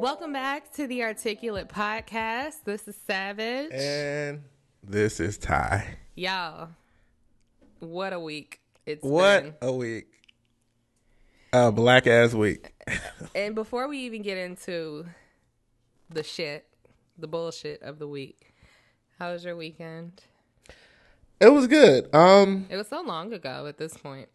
[0.00, 2.64] Welcome back to the Articulate Podcast.
[2.64, 3.70] This is Savage.
[3.70, 4.44] And
[4.82, 5.98] this is Ty.
[6.14, 6.70] Y'all,
[7.80, 9.54] what a week it's What been.
[9.60, 10.06] a week.
[11.52, 12.72] A black ass week.
[13.34, 15.04] And before we even get into
[16.08, 16.66] the shit,
[17.18, 18.54] the bullshit of the week,
[19.18, 20.22] how was your weekend?
[21.40, 22.08] It was good.
[22.14, 24.30] Um, It was so long ago at this point.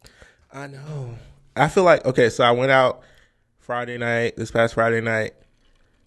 [0.52, 1.16] I know.
[1.56, 3.02] I feel like okay, so I went out
[3.58, 5.34] Friday night, this past Friday night,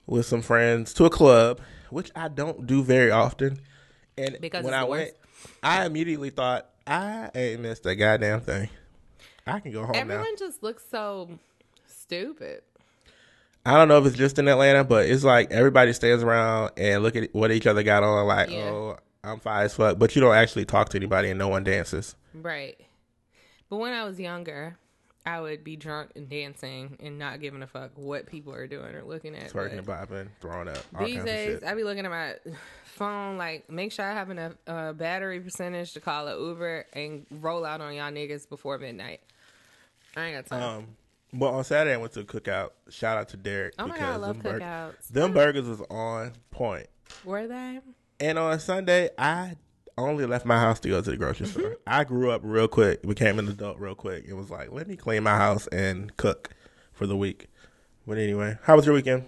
[0.10, 1.60] with some friends to a club,
[1.90, 3.60] which I don't do very often.
[4.18, 5.12] And Because when I went.
[5.64, 8.70] I immediately thought I ain't missed a goddamn thing.
[9.48, 10.00] I can go home now.
[10.02, 11.30] Everyone just looks so
[11.88, 12.62] stupid.
[13.66, 17.04] I don't know if it's just in Atlanta, but it's like everybody stands around and
[17.04, 18.70] look at what each other got on, like, Yeah.
[18.70, 19.98] oh, I'm fine as fuck.
[20.00, 22.16] But you don't actually talk to anybody and no one dances.
[22.34, 22.80] Right.
[23.70, 24.78] But when I was younger,
[25.30, 28.96] I would be drunk and dancing and not giving a fuck what people are doing
[28.96, 29.52] or looking at.
[29.52, 31.64] Twerking bopping, throwing up, These days.
[31.64, 32.36] I be looking at my
[32.86, 37.26] phone, like, make sure I have enough uh, battery percentage to call an Uber and
[37.30, 39.22] roll out on y'all niggas before midnight.
[40.18, 40.78] I ain't got time.
[40.78, 40.88] Um,
[41.32, 42.72] but on Saturday I went to a cookout.
[42.90, 43.76] Shout out to Derek.
[43.78, 45.08] oh my god, I love them, bur- cookouts.
[45.10, 46.88] them burgers was on point.
[47.24, 47.82] Were they?
[48.20, 49.56] And on Sunday, I
[50.00, 51.60] only left my house to go to the grocery Mm-hmm.
[51.60, 51.78] store.
[51.88, 54.26] I grew up real quick, became an adult real quick.
[54.28, 56.50] It was like, let me clean my house and cook
[56.94, 57.48] for the week.
[58.08, 59.26] But anyway, how was your weekend?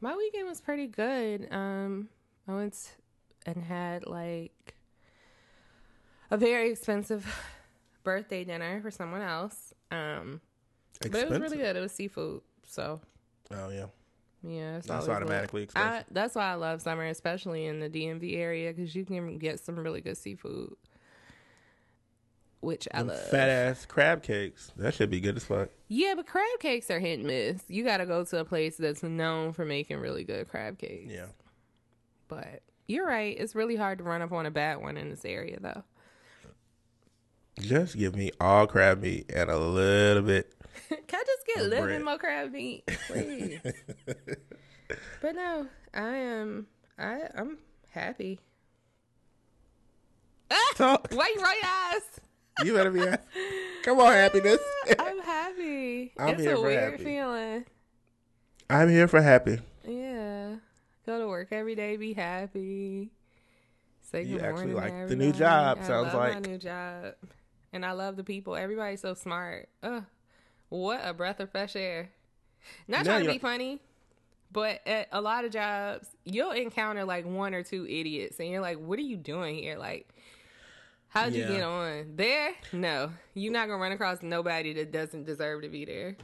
[0.00, 1.48] My weekend was pretty good.
[1.52, 2.08] Um,
[2.46, 2.96] I went
[3.46, 4.74] and had like
[6.30, 7.26] a very expensive
[8.02, 9.72] birthday dinner for someone else.
[9.90, 10.40] Um,
[11.00, 11.76] but it was really good.
[11.76, 13.00] It was seafood, so
[13.52, 13.86] Oh yeah,
[14.42, 18.72] yeah, it's that's automatically I, that's why I love summer, especially in the DMV area,
[18.72, 20.74] because you can get some really good seafood,
[22.60, 23.20] which I love.
[23.28, 24.72] fat ass crab cakes.
[24.76, 25.70] That should be good as fuck.
[25.88, 27.62] Yeah, but crab cakes are hit and miss.
[27.68, 31.12] You got to go to a place that's known for making really good crab cakes.
[31.12, 31.26] Yeah.
[32.28, 33.36] But you're right.
[33.38, 35.82] It's really hard to run up on a bad one in this area, though.
[37.60, 40.54] Just give me all crab meat and a little bit.
[40.88, 43.60] Can I just get a little bit more crab meat, please?
[45.22, 46.66] but no, I am.
[46.98, 47.58] I I'm
[47.90, 48.40] happy.
[50.50, 50.98] Ah!
[51.10, 52.20] Why you your eyes?
[52.64, 53.00] You better be.
[53.00, 53.22] happy.
[53.84, 54.58] Come on, happiness.
[54.98, 56.12] I'm happy.
[56.18, 57.04] I'm it's here a for weird happy.
[57.04, 57.64] feeling.
[58.70, 59.60] I'm here for happy.
[59.86, 60.56] Yeah.
[61.06, 63.10] Go to work every day, be happy.
[64.02, 65.38] Say You good actually like the new everybody.
[65.38, 66.46] job, I sounds love my like.
[66.46, 67.14] new job.
[67.72, 68.56] And I love the people.
[68.56, 69.68] Everybody's so smart.
[69.82, 70.04] Ugh.
[70.68, 72.10] What a breath of fresh air.
[72.86, 73.80] Not trying to be funny,
[74.52, 78.60] but at a lot of jobs, you'll encounter like one or two idiots and you're
[78.60, 79.78] like, what are you doing here?
[79.78, 80.08] Like,
[81.08, 82.12] how'd you get on?
[82.16, 82.52] There?
[82.72, 83.10] No.
[83.34, 86.16] You're not going to run across nobody that doesn't deserve to be there.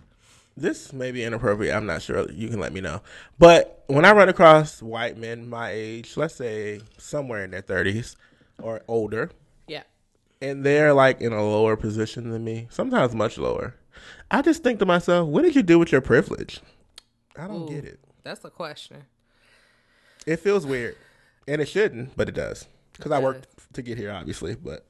[0.56, 1.74] This may be inappropriate.
[1.74, 2.30] I'm not sure.
[2.30, 3.00] You can let me know.
[3.38, 8.14] But when I run across white men my age, let's say somewhere in their 30s
[8.62, 9.30] or older,
[9.66, 9.82] Yeah.
[10.40, 13.74] and they're like in a lower position than me, sometimes much lower,
[14.34, 16.60] I just think to myself, what did you do with your privilege?
[17.36, 17.72] I don't Ooh.
[17.72, 18.00] get it.
[18.24, 19.04] That's the question.
[20.26, 20.96] It feels weird,
[21.46, 22.66] and it shouldn't, but it does.
[22.94, 24.56] Because I worked to get here, obviously.
[24.56, 24.84] But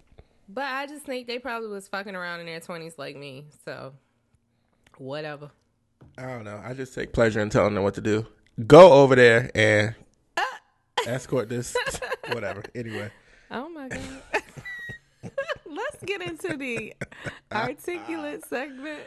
[0.48, 3.44] But I just think they probably was fucking around in their twenties like me.
[3.66, 3.92] So
[4.96, 5.50] whatever.
[6.16, 6.62] I don't know.
[6.64, 8.26] I just take pleasure in telling them what to do.
[8.66, 9.94] Go over there and
[11.06, 11.76] escort this.
[12.32, 12.62] Whatever.
[12.74, 13.10] Anyway.
[13.50, 14.00] Oh my god.
[15.66, 16.94] Let's get into the
[17.52, 19.00] articulate segment.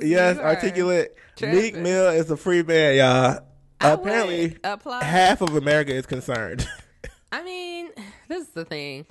[0.00, 1.16] Yes, articulate.
[1.40, 1.76] Meek.
[1.76, 3.40] Mill is a free man, y'all.
[3.80, 4.56] I Apparently,
[5.02, 6.66] half of America is concerned.
[7.32, 7.90] I mean,
[8.28, 9.06] this is the thing.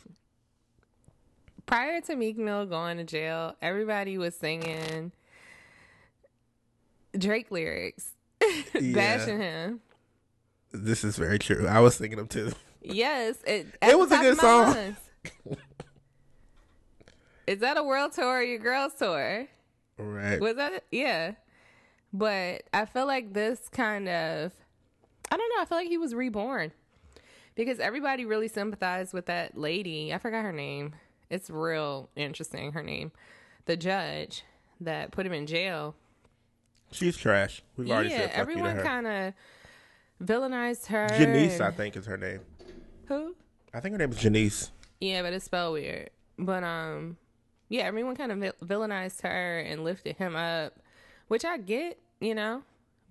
[1.66, 5.12] Prior to Meek Mill going to jail, everybody was singing
[7.18, 8.12] Drake lyrics,
[8.74, 9.82] bashing him.
[10.72, 11.68] this is very true.
[11.68, 12.52] I was singing them too.
[12.82, 14.96] Yes, it, It was a good song.
[17.46, 19.48] Is that a world tour or your girls tour?
[20.04, 20.40] Right.
[20.40, 20.86] Was that it?
[20.92, 21.34] Yeah.
[22.12, 24.52] But I feel like this kind of
[25.32, 26.72] I don't know, I feel like he was reborn.
[27.56, 30.14] Because everybody really sympathized with that lady.
[30.14, 30.94] I forgot her name.
[31.30, 33.12] It's real interesting, her name.
[33.66, 34.44] The judge
[34.82, 35.96] that put him in jail.
[36.92, 37.64] She's trash.
[37.78, 39.34] We've already said fuck everyone kind of
[40.24, 41.08] villainized her.
[41.10, 42.42] Janice, I think, is her name.
[43.08, 43.36] Who?
[43.74, 44.72] I think her name is Janice.
[45.00, 46.10] Yeah, but it's spelled weird.
[46.38, 47.18] But um,
[47.74, 50.76] yeah, everyone kind of villainized her and lifted him up,
[51.28, 52.62] which I get, you know.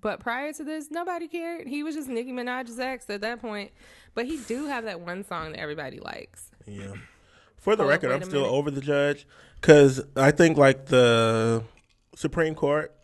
[0.01, 1.67] But prior to this, nobody cared.
[1.67, 3.73] He was just Nicki Minaj's ex at that point.
[4.15, 6.53] But he do have that one song that everybody likes.
[6.65, 6.93] Yeah.
[7.57, 8.55] For the up, record, I'm still minute.
[8.55, 9.27] over the judge
[9.61, 11.65] because I think like the
[12.15, 12.95] Supreme Court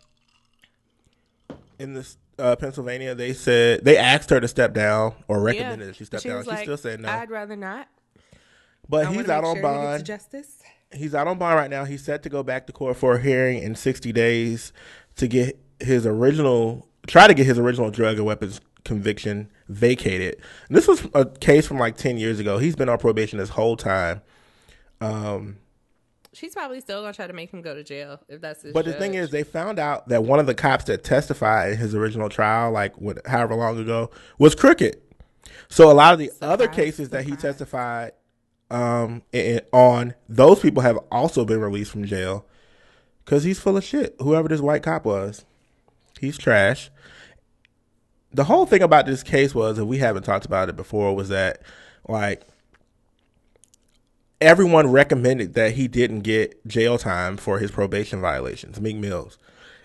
[1.81, 5.97] in this uh, Pennsylvania, they said they asked her to step down or recommended that
[5.97, 6.45] she step She down.
[6.45, 7.09] She like, still said no.
[7.09, 7.89] I'd rather not.
[8.89, 10.05] but I he's out on sure bond.
[10.05, 10.63] Justice.
[10.93, 11.85] He's out on bond right now.
[11.85, 14.73] He's set to go back to court for a hearing in 60 days
[15.17, 20.41] to get his original, try to get his original drug and weapons conviction vacated.
[20.71, 22.59] This was a case from like 10 years ago.
[22.59, 24.23] He's been on probation this whole time.
[25.01, 25.59] Um,
[26.33, 28.73] She's probably still gonna try to make him go to jail if that's his.
[28.73, 31.79] But the thing is, they found out that one of the cops that testified in
[31.79, 35.01] his original trial, like what, however long ago, was crooked.
[35.69, 38.13] So a lot of the other Surprise, cases that he testified
[38.71, 39.23] um,
[39.73, 42.45] on, those people have also been released from jail
[43.25, 44.15] because he's full of shit.
[44.21, 45.45] Whoever this white cop was,
[46.21, 46.91] he's trash.
[48.33, 51.31] The whole thing about this case was, and we haven't talked about it before, was
[51.31, 51.63] that
[52.07, 52.43] like
[54.41, 59.39] everyone recommended that he didn't get jail time for his probation violations, Meek Mills.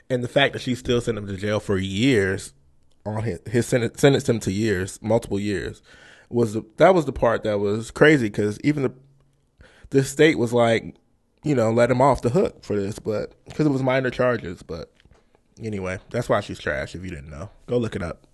[0.10, 2.54] And the fact that she still sent him to jail for years
[3.06, 5.82] on his, his sentence, sentenced him to years, multiple years,
[6.34, 8.94] was the, that was the part that was crazy because even the
[9.92, 10.96] the state was like,
[11.44, 14.64] you know, let him off the hook for this, but because it was minor charges.
[14.64, 14.92] But
[15.62, 16.96] anyway, that's why she's trash.
[16.96, 18.26] If you didn't know, go look it up.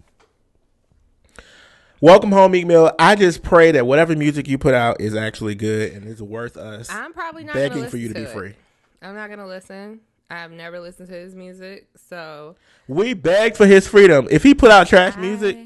[2.01, 2.93] Welcome home, Meek Mill.
[2.97, 6.55] I just pray that whatever music you put out is actually good and is worth
[6.55, 8.33] us I'm probably not begging for you to listen be it.
[8.53, 8.53] free.
[9.01, 9.99] I'm not gonna listen.
[10.29, 12.55] I've never listened to his music, so
[12.87, 14.27] We begged for his freedom.
[14.31, 15.57] If he put out trash music,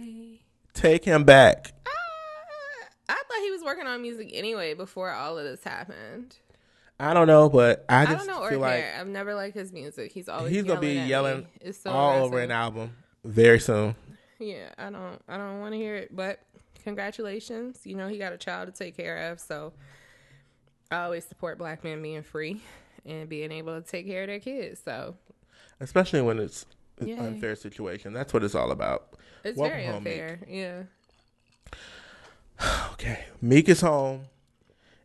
[0.74, 1.73] take him back.
[3.44, 6.36] I he was working on music anyway before all of this happened.
[7.00, 8.86] I don't know, but I I, just don't know or feel like.
[8.98, 10.12] I've never liked his music.
[10.12, 11.48] He's always he's gonna be yelling at yelling.
[11.62, 13.96] It's so all over an album very soon.
[14.40, 16.40] Yeah, I don't I don't want to hear it, but
[16.84, 17.80] congratulations.
[17.84, 19.74] You know, he got a child to take care of, so
[20.92, 22.62] I always support black men being free
[23.06, 24.82] and being able to take care of their kids.
[24.84, 25.16] So,
[25.80, 26.66] Especially when it's
[27.04, 27.14] Yay.
[27.18, 28.14] unfair situation.
[28.14, 29.16] That's what it's all about.
[29.44, 30.40] it's Welcome very home, unfair.
[30.48, 30.84] Yeah.
[32.94, 33.26] Okay.
[33.42, 34.28] Meek is home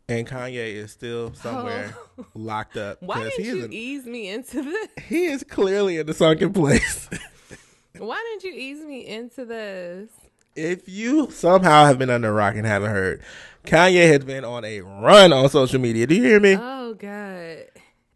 [0.09, 2.27] and Kanye is still somewhere oh.
[2.35, 3.03] locked up.
[3.03, 4.89] Why didn't he you ease me into this?
[5.09, 7.09] he is clearly in the sunken place.
[7.99, 10.11] Why didn't you ease me into this?
[10.59, 13.23] if you somehow have been under a rock and haven't heard,
[13.65, 16.07] Kanye has been on a run on social media.
[16.07, 16.57] Do you hear me?
[16.59, 17.65] Oh God.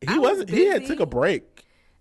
[0.00, 1.51] he I was wasn't he had took a break.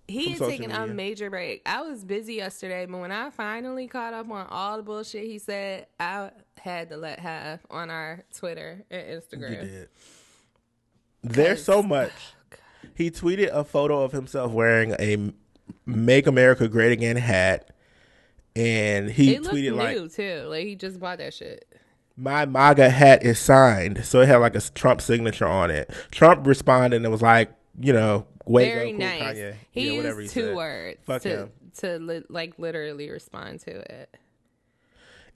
[0.08, 1.62] He had taken a major break.
[1.66, 5.40] I was busy yesterday, but when I finally caught up on all the bullshit he
[5.40, 9.62] said, I had to let have on our Twitter and You Instagram.
[9.62, 9.90] did.
[11.24, 12.12] There's so much.
[12.96, 15.32] He tweeted a photo of himself wearing a
[15.86, 17.70] "Make America Great Again" hat,
[18.56, 20.46] and he It tweeted new like, too.
[20.48, 21.66] Like he just bought that shit.
[22.18, 25.90] "My MAGA hat is signed," so it had like a Trump signature on it.
[26.12, 29.38] Trump responded and it was like, "You know, way Very cool, nice.
[29.38, 30.56] Kanye." He yeah, used he two said.
[30.56, 31.52] words Fuck to him.
[31.80, 34.16] to li- like literally respond to it.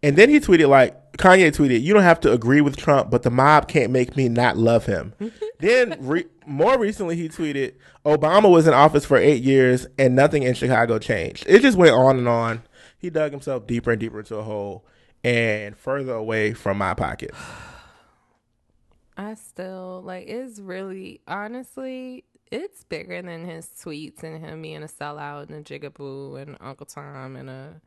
[0.04, 3.24] And then he tweeted like Kanye tweeted, "You don't have to agree with Trump, but
[3.24, 5.14] the mob can't make me not love him."
[5.60, 7.74] then re- more recently, he tweeted,
[8.06, 11.94] "Obama was in office for eight years and nothing in Chicago changed." It just went
[11.94, 12.64] on and on.
[12.98, 14.86] He dug himself deeper and deeper into a hole
[15.24, 17.32] and further away from my pocket.
[19.18, 24.88] I still like it's really honestly it's bigger than his tweets and him being a
[24.88, 27.82] sellout and a jigaboo and Uncle Tom and a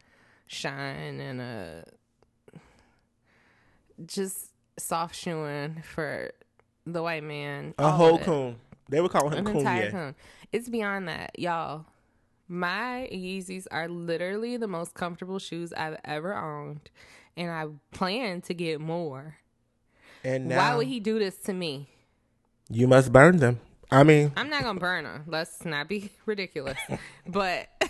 [0.47, 1.85] shine and a
[4.07, 6.33] just soft shoeing for
[6.87, 7.75] the white man.
[7.79, 8.57] A whole coon.
[8.89, 9.93] They would call him entire Kanye.
[9.93, 10.15] cone.
[10.53, 11.87] It's beyond that, y'all.
[12.49, 16.91] My Yeezys are literally the most comfortable shoes I've ever owned,
[17.37, 19.37] and I plan to get more.
[20.25, 21.91] And now Why would he do this to me?
[22.71, 23.61] you must burn them.
[23.91, 25.25] I mean, I'm not gonna burn them.
[25.27, 26.79] Let's not be ridiculous.
[27.27, 27.69] but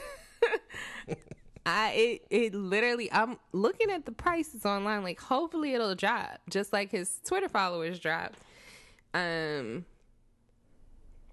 [1.67, 5.03] I it it literally I'm looking at the prices online.
[5.03, 8.39] Like hopefully it'll drop, just like his Twitter followers dropped.
[9.13, 9.85] Um,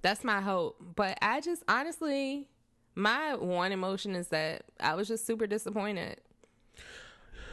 [0.02, 0.82] that's my hope.
[0.96, 2.48] But I just honestly,
[2.96, 6.20] my one emotion is that I was just super disappointed.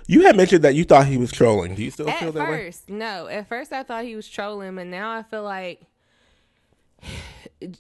[0.09, 1.75] you had mentioned that you thought he was trolling.
[1.75, 2.65] Do you still feel At that way?
[2.67, 3.27] first, no.
[3.29, 5.83] At first, I thought he was trolling, but now I feel like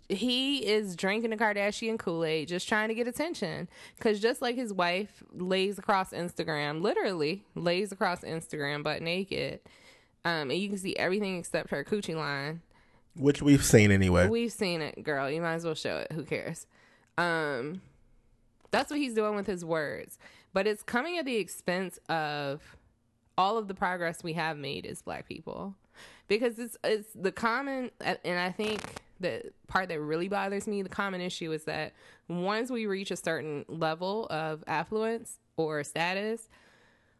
[0.08, 3.68] he is drinking the Kardashian Kool Aid, just trying to get attention.
[3.96, 9.60] Because just like his wife lays across Instagram, literally lays across Instagram, butt naked,
[10.24, 12.62] um, and you can see everything except her coochie line.
[13.16, 14.28] Which we've seen anyway.
[14.28, 15.30] We've seen it, girl.
[15.30, 16.12] You might as well show it.
[16.12, 16.66] Who cares?
[17.18, 17.82] Um,
[18.70, 20.18] that's what he's doing with his words,
[20.54, 22.76] but it's coming at the expense of
[23.36, 25.74] all of the progress we have made as Black people,
[26.28, 28.80] because it's it's the common, and I think
[29.22, 31.92] the part that really bothers me, the common issue is that
[32.28, 36.48] once we reach a certain level of affluence or status,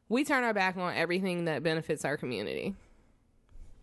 [0.08, 2.74] we turn our back on everything that benefits our community.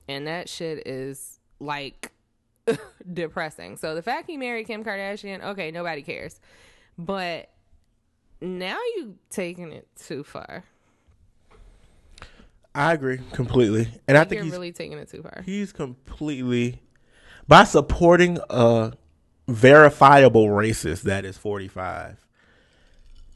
[0.07, 2.11] And that shit is like
[3.13, 3.77] depressing.
[3.77, 6.39] So the fact he married Kim Kardashian, okay, nobody cares.
[6.97, 7.49] But
[8.41, 10.63] now you taking it too far.
[12.75, 15.41] I agree completely, and I think You're he's really taking it too far.
[15.43, 16.79] he's completely
[17.49, 18.93] by supporting a
[19.49, 22.23] verifiable racist that is 45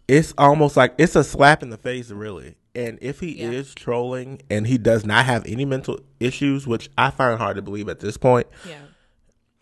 [0.08, 3.50] it's almost like it's a slap in the face really and if he Yeah.
[3.50, 7.62] is trolling and he does not have any mental issues which i find hard to
[7.63, 8.75] believe at this point Yeah.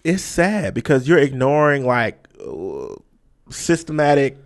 [0.03, 2.95] it's sad because you're ignoring like uh,
[3.49, 4.37] systematic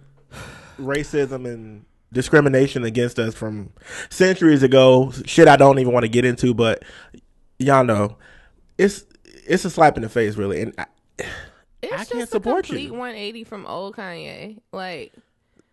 [0.79, 3.71] racism and discrimination against us from
[4.12, 6.83] centuries ago shit i don't even want to get into but
[7.57, 8.15] y'all know
[8.77, 9.05] it's
[9.45, 10.85] it's a slap in the face really and I,
[11.81, 12.91] It's I just can't a support complete you.
[12.93, 14.59] 180 from old Kanye.
[14.71, 15.13] Like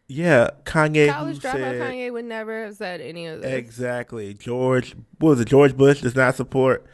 [0.08, 3.50] yeah kanye college dropout said, Kanye would never have said any of this.
[3.54, 6.84] exactly george what was it george bush does not support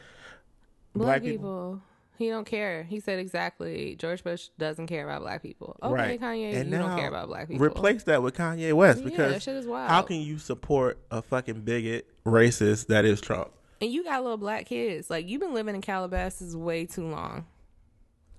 [0.93, 1.81] black, people.
[2.17, 2.83] He don't care.
[2.83, 3.95] He said exactly.
[3.95, 5.77] George Bush doesn't care about black people.
[5.81, 7.65] Okay, right Kanye, and you now don't care about black people.
[7.65, 9.89] replace that with kanye west because that shit is wild.
[9.89, 14.37] how can you support a fucking bigot racist that is trump and you got little
[14.37, 15.09] black kids.
[15.09, 17.45] Like you've been living in Calabasas way too long.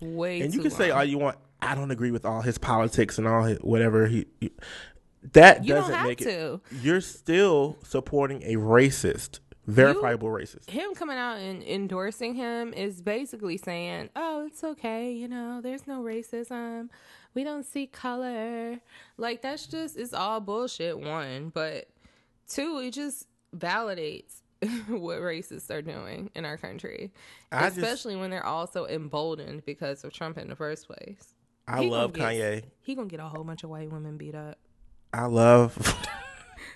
[0.01, 1.37] Way and you can say all you want.
[1.63, 4.27] I don't agree with all his politics and all his whatever he.
[4.41, 4.53] he-
[5.35, 6.25] that You don't doesn't have make it.
[6.25, 6.61] to.
[6.81, 10.71] You're still supporting a racist, verifiable racist.
[10.71, 15.87] him coming out and endorsing him is basically saying, "Oh, it's okay, you know, there's
[15.87, 16.89] no racism.
[17.35, 18.81] We don't see color."
[19.19, 21.89] Like that's just it's all bullshit one, but
[22.49, 24.40] two, it just validates
[24.89, 27.13] what racists are doing in our country.
[27.51, 31.35] I just- Especially when they're also emboldened because of Trump in the first place.
[31.67, 32.57] I He love Kanye.
[32.63, 34.59] get- He going to get a whole bunch of white women beat up.
[35.13, 35.77] I love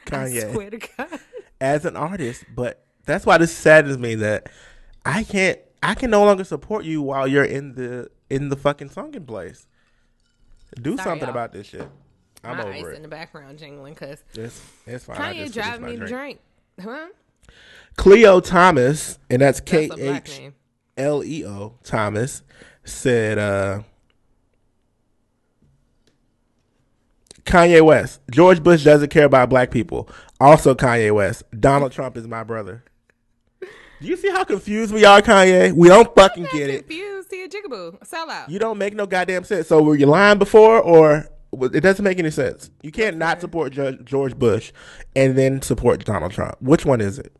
[0.07, 1.21] I Kanye swear to God.
[1.61, 4.49] as an artist, but that's why this saddens me that
[5.05, 5.59] I can't.
[5.83, 9.67] I can no longer support you while you're in the in the fucking sunken place.
[10.81, 11.31] Do Sorry, something y'all.
[11.31, 11.87] about this shit.
[12.43, 15.17] I'm My ice over in the background jingling because It's it's fine.
[15.21, 16.11] I Kanye just driving me to drink.
[16.11, 16.41] drink.
[16.83, 17.07] Huh?
[17.97, 20.53] Khleo Thomas, and that's K That's a black H.
[20.97, 22.43] L E O Thomas
[22.85, 23.83] said uh
[27.45, 28.21] Kanye West.
[28.31, 30.09] George Bush doesn't care about black people.
[30.41, 31.45] Also Kanye West.
[31.59, 32.85] Donald Trump is my brother.
[33.61, 35.73] Do you see how confused we are, Kanye?
[35.73, 36.79] We don't fucking get it.
[36.87, 37.31] confused.
[37.31, 38.01] See a jigaboo.
[38.03, 38.49] A sellout.
[38.49, 39.69] You don't make no goddamn sense.
[39.69, 41.27] So were you lying before or
[41.62, 42.70] it doesn't make any sense.
[42.82, 43.73] You can't not support
[44.04, 44.73] George Bush
[45.16, 46.56] and then support Donald Trump.
[46.61, 47.34] Which one is it?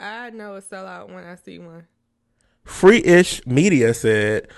[0.00, 1.86] I know a sellout when I see one.
[2.64, 4.48] Free Ish Media said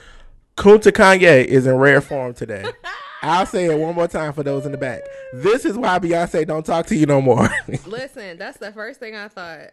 [0.56, 2.64] Kunta Kanye is in rare form today.
[3.22, 5.00] I'll say it one more time for those in the back.
[5.32, 7.48] This is why Beyonce don't talk to you no more.
[7.86, 9.70] Listen, that's the first thing I thought.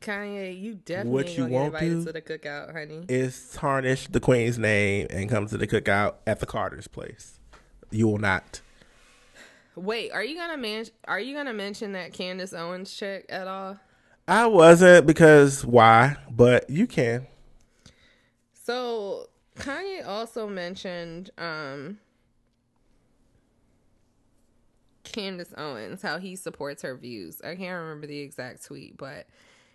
[0.00, 3.04] Kanye, you definitely What you won't invited do- to the cookout, honey.
[3.08, 7.38] is tarnish the Queen's name and come to the cookout at the Carter's place.
[7.90, 8.60] You will not.
[9.76, 13.78] Wait, are you gonna man- Are you gonna mention that Candace Owens chick at all?
[14.28, 16.16] I wasn't because why?
[16.30, 17.26] But you can.
[18.52, 21.98] So Kanye also mentioned um
[25.04, 27.40] Candace Owens, how he supports her views.
[27.42, 29.26] I can't remember the exact tweet, but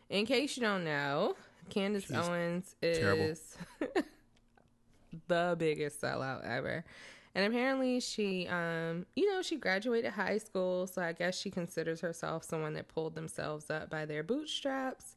[0.09, 1.35] in case you don't know,
[1.69, 3.57] Candace Owens is
[5.27, 6.85] the biggest sellout ever.
[7.35, 12.01] And apparently she um you know, she graduated high school, so I guess she considers
[12.01, 15.15] herself someone that pulled themselves up by their bootstraps.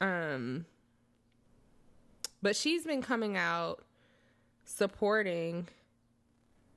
[0.00, 0.66] Um
[2.42, 3.84] but she's been coming out
[4.64, 5.68] supporting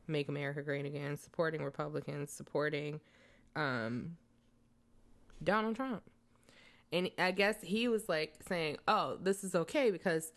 [0.07, 2.99] Make America Great Again, supporting Republicans, supporting
[3.55, 4.17] um,
[5.43, 6.03] Donald Trump.
[6.93, 10.31] And I guess he was like saying, oh, this is okay because,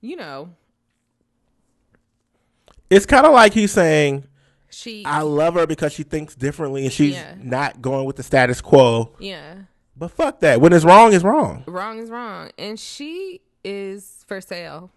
[0.00, 0.50] you know,
[2.90, 4.26] It's kind of like he's saying,
[4.70, 7.34] she, I love her because she thinks differently and she's Yeah.
[7.38, 9.14] not going with the status quo.
[9.18, 9.54] yeah,
[9.96, 10.60] But fuck that.
[10.60, 11.64] When it's wrong, it's wrong.
[11.66, 12.50] wrong is wrong.
[12.58, 14.90] And she is for sale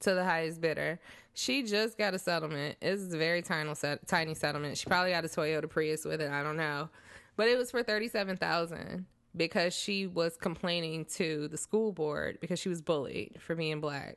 [0.00, 0.98] to the highest bidder.
[1.34, 2.76] She just got a settlement.
[2.80, 4.78] It's a very tiny, set, tiny settlement.
[4.78, 6.30] She probably got a Toyota Prius with it.
[6.30, 6.88] I don't know,
[7.36, 9.06] but it was for thirty seven thousand
[9.36, 14.16] because she was complaining to the school board because she was bullied for being black,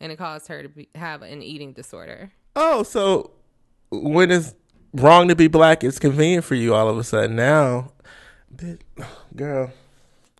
[0.00, 2.32] and it caused her to be, have an eating disorder.
[2.60, 3.30] Oh, so
[3.88, 4.52] when it's
[4.92, 7.36] wrong to be black, it's convenient for you all of a sudden.
[7.36, 7.92] Now,
[9.36, 9.70] girl,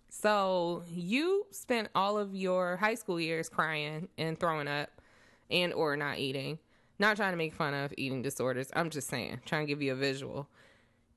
[0.09, 4.89] So you spent all of your high school years crying and throwing up
[5.49, 6.59] and or not eating.
[6.99, 8.69] Not trying to make fun of eating disorders.
[8.73, 10.49] I'm just saying, trying to give you a visual.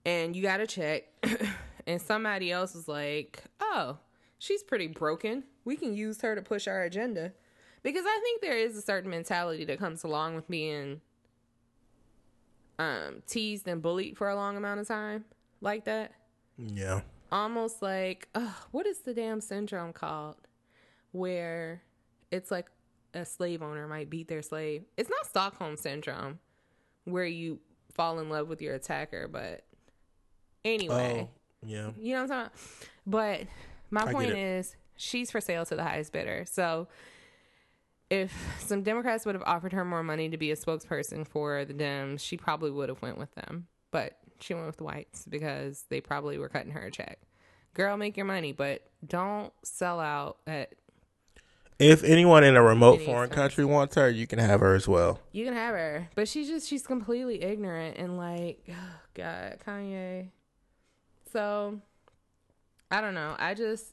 [0.07, 1.03] And you got to check
[1.89, 3.99] and somebody else was like, "Oh,
[4.39, 5.43] she's pretty broken.
[5.65, 7.33] We can use her to push our agenda."
[7.83, 11.01] Because I think there is a certain mentality that comes along with being
[12.79, 15.25] um teased and bullied for a long amount of time
[15.61, 16.13] like that.
[16.59, 17.01] Yeah.
[17.31, 20.37] almost like ugh, what is the damn syndrome called
[21.13, 21.83] where
[22.31, 22.67] it's like
[23.15, 24.85] a slave owner might beat their slave?
[24.97, 26.39] It's not stockholm syndrome
[27.05, 27.61] where you
[27.95, 29.65] fall in love with your attacker but
[30.65, 31.29] anyway.
[31.29, 31.31] Oh,
[31.67, 31.91] yeah.
[32.01, 32.53] you know what i'm talking about?
[33.07, 33.41] But
[33.91, 36.45] my get point is she's for sale to the highest bidder.
[36.51, 36.89] So
[38.13, 41.73] if some democrats would have offered her more money to be a spokesperson for the
[41.73, 43.67] dems she probably would have went with them.
[43.91, 47.19] But she went with the whites because they probably were cutting her a check.
[47.73, 50.75] Girl make your money but don't sell out at
[51.79, 53.35] If anyone in a remote foreign expense.
[53.55, 55.19] country wants her, you can have her as well.
[55.33, 56.11] you can have her.
[56.15, 58.75] But she's just she's completely ignorant and like oh
[59.15, 60.29] god kanye.
[61.33, 61.81] So
[62.91, 63.35] i don't know.
[63.39, 63.87] I just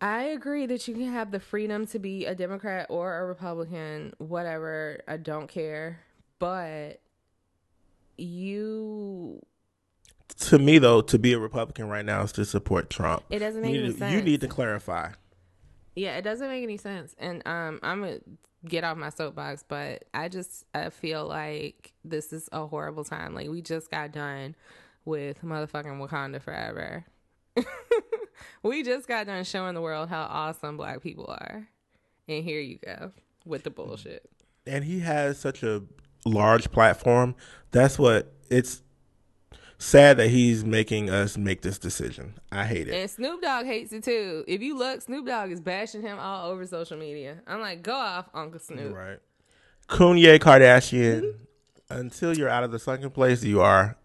[0.00, 4.12] i agree that you can have the freedom to be a democrat or a republican
[4.18, 6.00] whatever i don't care
[6.38, 7.00] but
[8.16, 9.40] you
[10.40, 13.22] To me, though, to be a Republican right now is to support Trump.
[13.30, 15.10] it doesn't You make need, any sense you need to clarify.
[15.94, 17.14] Yeah, it doesn't make any sense.
[17.18, 18.18] And um I'm gonna
[18.66, 23.34] get off my soapbox, but I just I feel like this is a horrible time.
[23.34, 24.54] Like we just got done
[25.04, 27.04] with motherfucking Wakanda forever.
[28.62, 31.66] we just got done showing the world how awesome black people are.
[32.28, 33.12] And here you go
[33.44, 34.28] with the bullshit.
[34.66, 35.82] and he has such a
[36.24, 37.34] large platform.
[37.70, 38.82] That's what it's
[39.78, 42.34] sad that he's making us make this decision.
[42.50, 42.94] I hate it.
[42.94, 44.42] And Snoop Dogg hates it too.
[44.48, 47.42] If you look, Snoop Dogg is bashing him all over social media.
[47.46, 48.94] I'm like, go off, Uncle Snoop.
[48.96, 49.18] Right.
[49.88, 51.34] Kanye Kardashian,
[51.90, 53.96] until you're out of the sunken place you are,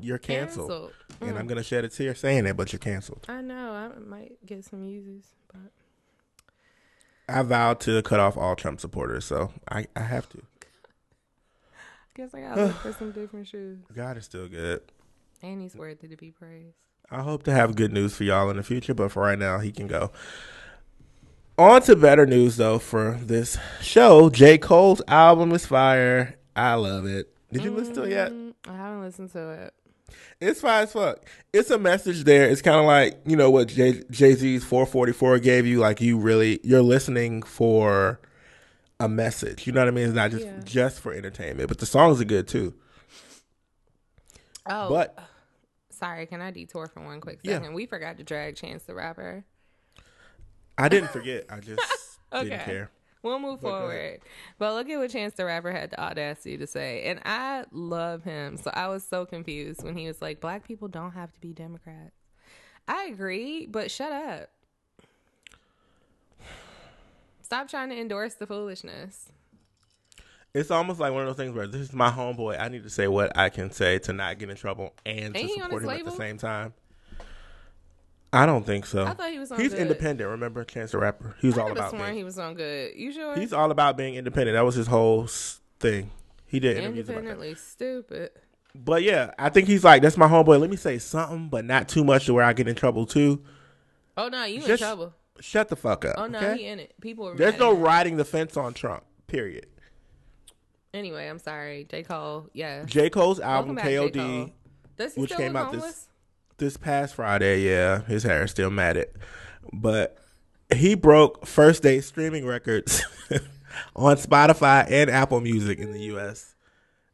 [0.00, 0.70] you're canceled.
[0.70, 0.92] Canceled.
[1.20, 3.24] And I'm gonna shed a tear saying that, but you're canceled.
[3.28, 3.72] I know.
[3.72, 5.72] I might get some uses, but
[7.28, 10.42] I vowed to cut off all Trump supporters, so I, I have to.
[12.14, 13.78] guess I gotta look for some different shoes.
[13.94, 14.82] God is still good.
[15.42, 16.76] And he's worthy to be praised.
[17.10, 19.58] I hope to have good news for y'all in the future, but for right now,
[19.58, 20.10] he can go.
[21.56, 24.28] On to better news, though, for this show.
[24.30, 24.58] J.
[24.58, 26.36] Cole's album is fire.
[26.56, 27.32] I love it.
[27.52, 28.32] Did you listen to it yet?
[28.32, 29.74] Mm, I haven't listened to it.
[30.40, 31.24] It's fine as fuck.
[31.52, 32.48] It's a message there.
[32.48, 35.78] It's kind of like, you know, what Jay Z's 444 gave you.
[35.78, 38.20] Like, you really, you're listening for
[39.00, 39.66] a message.
[39.66, 40.06] You know what I mean?
[40.06, 40.60] It's not just Yeah.
[40.64, 42.74] just for entertainment, but the songs are good too.
[44.66, 45.18] Oh, But
[45.90, 46.26] sorry.
[46.26, 47.58] Can I detour for one quick Yeah.
[47.58, 47.74] second?
[47.74, 49.44] We forgot to drag Chance the Rapper.
[50.76, 51.44] I didn't forget.
[51.50, 51.80] I just
[52.32, 52.90] didn't care.
[53.24, 54.20] We'll move But forward.
[54.58, 57.04] But look at what Chance the Rapper had the audacity to say.
[57.04, 58.58] And I love him.
[58.58, 61.54] So I was so confused when he was like, Black people don't have to be
[61.54, 62.14] Democrats.
[62.86, 64.50] I agree, but shut up.
[67.40, 69.30] Stop trying to endorse the foolishness.
[70.52, 72.60] It's almost like one of those things where this is my homeboy.
[72.60, 75.40] I need to say what I can say to not get in trouble and to
[75.40, 76.74] Ain't on support him his at the same time.
[78.34, 79.04] I don't think so.
[79.04, 79.80] I thought he was on He's good.
[79.82, 80.28] independent.
[80.30, 81.36] Remember, Chance the Rapper.
[81.40, 82.16] He was I all about sworn being.
[82.16, 82.92] he was on good.
[82.96, 83.36] You sure?
[83.36, 84.54] He's all about being independent.
[84.56, 85.26] That was his whole
[85.78, 86.10] thing.
[86.46, 87.20] He did interviews about that.
[87.30, 88.30] independently stupid.
[88.74, 90.60] But yeah, I think he's like that's my homeboy.
[90.60, 93.42] Let me say something, but not too much to where I get in trouble too.
[94.16, 95.14] Oh no, you in trouble.
[95.40, 96.14] Shut the fuck up.
[96.16, 96.56] Oh no, okay?
[96.62, 96.94] he in it.
[97.00, 99.04] People were There's no riding the fence on Trump.
[99.26, 99.66] Period.
[100.92, 101.86] Anyway, I'm sorry.
[101.90, 102.04] J.
[102.04, 102.84] Cole, yeah.
[102.84, 103.96] J Cole's Welcome album back, J.
[103.96, 104.50] KOD Cole.
[104.96, 105.94] Does he which came out this- homeless?
[105.96, 106.08] this
[106.80, 107.62] past Friday.
[107.62, 109.08] Yeah, his hair is still matted,
[109.72, 110.18] but
[110.74, 113.02] he broke first day streaming records
[113.96, 116.54] on Spotify and Apple Music in the U.S.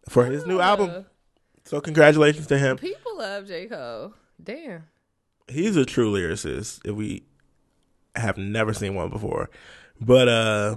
[0.08, 1.06] for his new album.
[1.64, 2.78] So congratulations to him.
[2.78, 3.66] People love J.
[3.66, 4.14] Cole.
[4.42, 4.84] Damn.
[5.48, 6.80] He's a true lyricist.
[6.84, 7.24] If we
[8.16, 9.50] have never seen one before,
[10.00, 10.76] but uh,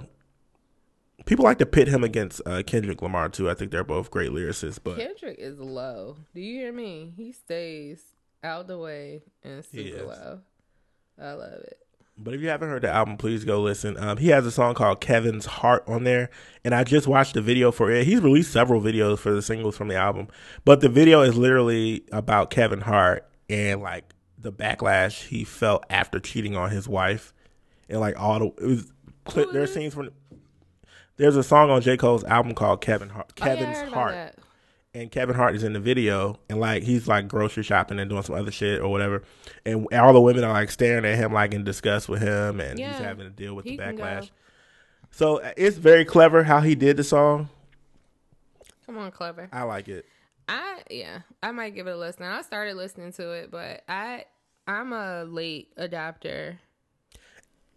[1.26, 3.48] people like to pit him against uh, Kendrick Lamar too.
[3.48, 6.16] I think they're both great lyricists, but Kendrick is low.
[6.34, 7.12] Do you hear me?
[7.16, 8.13] He stays
[8.44, 10.40] out the way and super low.
[11.20, 11.78] I love it.
[12.16, 13.96] But if you haven't heard the album, please go listen.
[13.98, 16.30] Um, he has a song called Kevin's Heart on there,
[16.64, 18.06] and I just watched the video for it.
[18.06, 20.28] He's released several videos for the singles from the album,
[20.64, 26.20] but the video is literally about Kevin Hart and like the backlash he felt after
[26.20, 27.34] cheating on his wife,
[27.88, 28.92] and like all the it was
[29.24, 29.50] clip.
[29.52, 30.10] There's scenes from.
[31.16, 33.94] There's a song on J Cole's album called Kevin Hart, Oh, yeah, Kevin's heard about
[34.12, 34.34] Heart.
[34.94, 38.22] And Kevin Hart is in the video, and like he's like grocery shopping and doing
[38.22, 39.22] some other shit or whatever,
[39.66, 42.78] and all the women are like staring at him like in disgust with him, and
[42.78, 42.92] Yeah.
[42.92, 44.30] he's having to deal with He the backlash.
[45.10, 47.48] So it's very clever how he did the song.
[48.86, 49.48] Come on, clever.
[49.52, 50.06] I like it.
[50.48, 52.24] I yeah, I might give it a listen.
[52.24, 54.24] I started listening to it, but I
[54.66, 56.58] I'm a late adopter.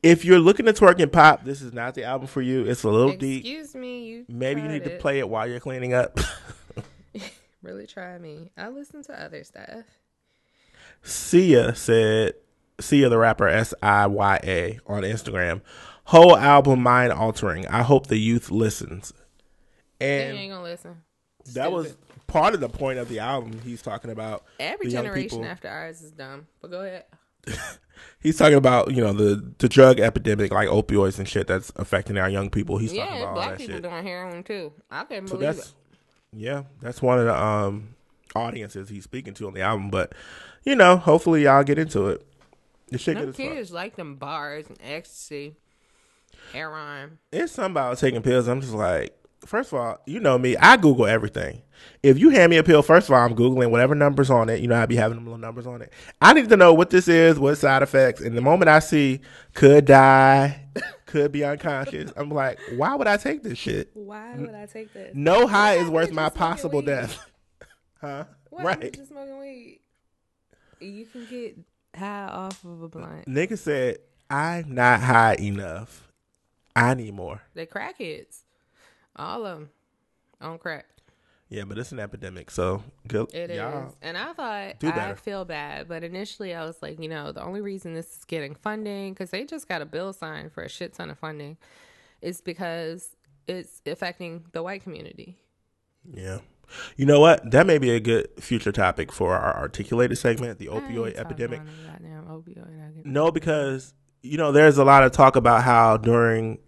[0.03, 2.63] If you're looking to twerk and pop, this is not the album for you.
[2.65, 3.41] It's a little deep.
[3.41, 6.19] Excuse me, you Maybe you need to play it while you're cleaning up.
[7.67, 8.49] Really try me.
[8.57, 9.83] I listen to other stuff.
[11.03, 12.35] Siya said,
[12.77, 15.59] Siya the rapper S I Y A on Instagram,
[16.05, 17.67] whole album mind altering.
[17.67, 19.11] I hope the youth listens.
[19.99, 21.01] They And ain't gonna listen.
[21.55, 23.59] that was part of the point of the album.
[23.65, 26.47] He's talking about every the generation after ours is dumb.
[26.61, 27.03] But go ahead.
[28.21, 32.17] He's talking about you know the the drug epidemic like opioids and shit that's affecting
[32.17, 32.77] our young people.
[32.77, 33.83] He's talking Yeah, about all black that people shit.
[33.83, 34.71] doing heroin too.
[34.89, 35.73] I can't So believe that's it.
[36.33, 37.95] Yeah, that's one of the um
[38.35, 39.89] audiences he's speaking to on the album.
[39.89, 40.13] But
[40.63, 42.25] you know, hopefully y'all get into it.
[42.89, 45.55] The shit Them good as kids like them bars and ecstasy,
[46.53, 47.19] heroin.
[47.31, 48.47] It's something about taking pills.
[48.47, 50.55] I'm just like, first of all, you know me.
[50.57, 51.63] I Google everything.
[52.01, 54.61] If you hand me a pill, first of all, I'm googling whatever numbers on it.
[54.61, 55.91] You know, I'd be having them little numbers on it.
[56.21, 58.21] I need to know what this is, what side effects.
[58.21, 59.19] And the moment I see
[59.53, 60.65] could die,
[61.07, 63.89] could be unconscious, I'm like, why would I take this shit?
[63.95, 65.15] Why would I take this?
[65.15, 67.17] No high is worth my possible death.
[68.01, 68.25] huh?
[68.55, 68.93] Happened right.
[68.93, 69.79] to smoking weed?
[70.79, 71.57] You can get
[71.95, 73.25] high off of a blunt.
[73.25, 73.97] Nigga said,
[74.29, 76.11] I'm not high enough.
[76.75, 77.41] I need more.
[77.55, 78.43] They crackheads,
[79.15, 79.69] all of them
[80.39, 80.85] on crack.
[81.49, 83.33] Yeah, but it's an epidemic, so good.
[83.33, 83.95] It is, y'all.
[84.01, 87.41] and I thought do I feel bad, but initially I was like, you know, the
[87.41, 90.69] only reason this is getting funding because they just got a bill signed for a
[90.69, 91.57] shit ton of funding,
[92.21, 93.15] is because
[93.47, 95.37] it's affecting the white community.
[96.13, 96.39] Yeah.
[96.97, 97.49] You know what?
[97.49, 101.61] That may be a good future topic for our articulated segment, the opioid epidemic.
[101.61, 103.05] about no goddamn opioid.
[103.05, 106.59] No, because you know, there's a lot of talk about how during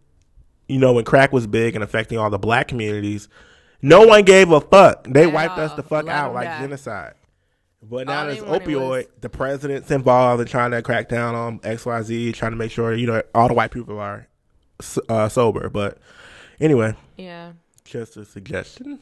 [0.69, 3.27] you know, when crack was big and affecting all the black communities,
[3.81, 5.05] no one gave a fuck.
[5.07, 6.61] They At wiped us the fuck Let out 'em like die.
[6.61, 7.13] genocide.
[7.81, 8.89] But now All they there's wanted opioid.
[8.89, 12.57] was- The president's involved in trying to crack down on X, Y, Z, trying to
[12.57, 14.27] make sure you know all the white people are
[14.81, 15.69] s- uh, sober.
[15.69, 15.97] But
[16.59, 17.53] anyway, Yeah,
[17.85, 18.99] just a suggestion.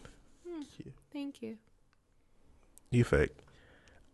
[1.12, 1.58] thank you.
[2.92, 3.36] You fake.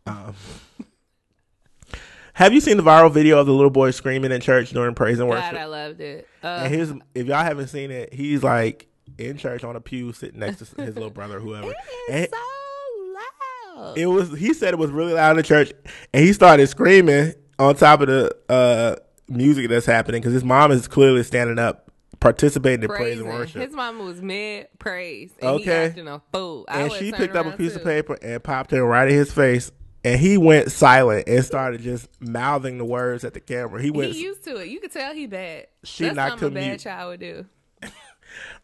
[0.08, 0.34] Um,
[2.34, 5.19] have you seen the viral video of the little boy screaming in church during praise
[5.19, 5.52] and worship?
[5.52, 6.28] God, I loved it.
[6.43, 10.13] Uh, and his, if y'all haven't seen it, he's like in church on a pew,
[10.13, 11.73] sitting next to his little brother, or whoever.
[12.10, 13.97] And it's so loud.
[13.97, 14.38] it was.
[14.38, 15.71] He said it was really loud in the church,
[16.13, 18.95] and he started screaming on top of the uh,
[19.28, 23.62] music that's happening because his mom is clearly standing up, participating in praise and worship.
[23.62, 25.32] His mom was mid praise.
[25.41, 25.91] Okay.
[25.95, 26.65] He a fool.
[26.67, 29.32] I and she picked up a piece of paper and popped it right in his
[29.32, 29.71] face.
[30.06, 33.82] And he went silent and started just mouthing the words at the camera.
[33.82, 34.67] He went, He used to it.
[34.67, 35.67] You could tell he bad.
[35.86, 36.80] She That's knocked a bad mute.
[36.82, 37.45] child would do.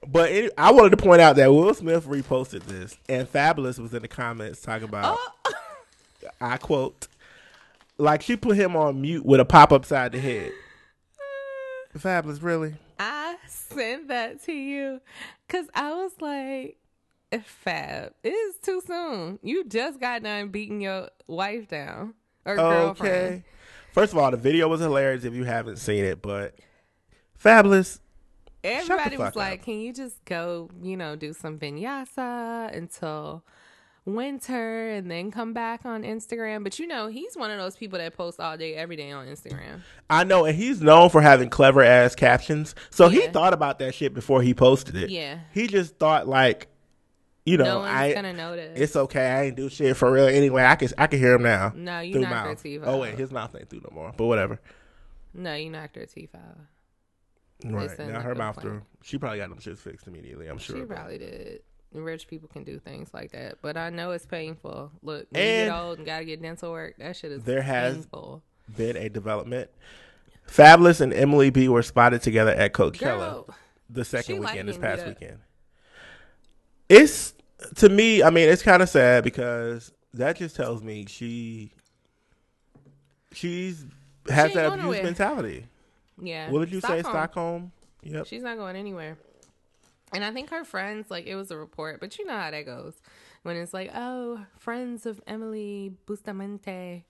[0.08, 3.93] But it, I wanted to point out that Will Smith reposted this, and Fabolous was
[3.93, 5.51] in the comments talking about, Oh,
[6.41, 7.08] I quote,
[7.97, 10.51] like she put him on mute with a pop upside the head.
[11.97, 12.75] Fabolous, really?
[12.97, 15.01] I sent that to you
[15.47, 16.77] because I was like,
[17.43, 19.39] Fab, it's too soon.
[19.43, 23.15] You just got done beating your wife down or girlfriend.
[23.15, 23.43] Okay.
[23.91, 26.55] First of all, the video was hilarious if you haven't seen it, but
[27.43, 27.99] Fabolous,
[28.63, 29.65] Everybody was like, up.
[29.65, 33.43] "Can you just go, you know, do some vinyasa until
[34.06, 38.00] winter and then come back on Instagram?" But you know, he's one of those people
[38.00, 39.82] that posts all day, every day on Instagram.
[40.10, 42.76] I know, and he's known for having clever ass captions.
[42.89, 45.10] So he thought about that shit before he posted it.
[45.10, 45.39] Yeah.
[45.54, 46.67] He just thought like,
[47.45, 48.78] you know, no one's I gonna notice.
[48.80, 49.26] it's okay.
[49.26, 50.63] I ain't do shit for real anyway.
[50.63, 51.72] I can I can hear him now.
[51.76, 52.63] No, you knocked her mouth.
[52.63, 54.13] teeth Oh wait, his mouth ain't through no more.
[54.15, 54.60] But whatever.
[55.34, 56.58] no, you knocked her teeth out.
[57.65, 58.82] Right now, her mouth through.
[59.02, 60.48] She probably got them shits fixed immediately.
[60.48, 60.78] I'm sure.
[60.78, 61.62] She probably did.
[61.91, 64.91] Rich people can do things like that, but I know it's painful.
[65.02, 67.95] Look, when you get old and gotta get dental work, that shit is there has-
[67.95, 68.43] painful.
[68.78, 69.72] Been a development.
[70.48, 73.00] Fabolous and Emily B were spotted together at Coachella.
[73.00, 73.50] Girl,
[73.89, 75.39] the second weekend, this past weekend.
[76.88, 77.34] It's
[77.76, 78.22] to me.
[78.24, 81.72] I mean, it's kind of sad because that just tells me she
[83.32, 83.86] she's
[84.28, 85.04] has ain't that abuse nowhere.
[85.04, 85.65] mentality.
[86.21, 86.49] Yeah.
[86.49, 87.13] What did you say, Stockholm.
[87.13, 87.71] Stockholm?
[88.03, 88.27] Yep.
[88.27, 89.17] She's not going anywhere.
[90.13, 92.65] And I think her friends, like, it was a report, but you know how that
[92.65, 92.95] goes.
[93.43, 97.05] When it's like, oh, friends of Emily Bustamante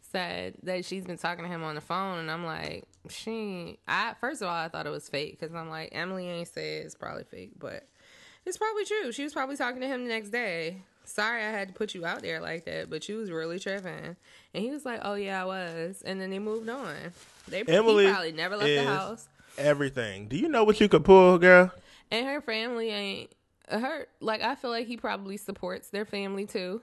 [0.00, 2.18] said that she's been talking to him on the phone.
[2.18, 5.68] And I'm like, she, I, first of all, I thought it was fake because I'm
[5.68, 7.52] like, Emily ain't said it's probably fake.
[7.58, 7.86] But
[8.46, 9.10] It's probably true.
[9.12, 10.82] She was probably talking to him the next day.
[11.04, 14.16] Sorry, I had to put you out there like that, but you was really tripping.
[14.54, 16.94] And he was like, "Oh yeah, I was." And then they moved on.
[17.48, 19.28] They Emily probably never left is- the house.
[19.58, 20.28] Everything.
[20.28, 21.72] Do you know what you could pull, girl?
[22.10, 23.32] And her family ain't
[23.68, 24.06] uh, her.
[24.20, 26.82] Like I feel like he probably supports their family too.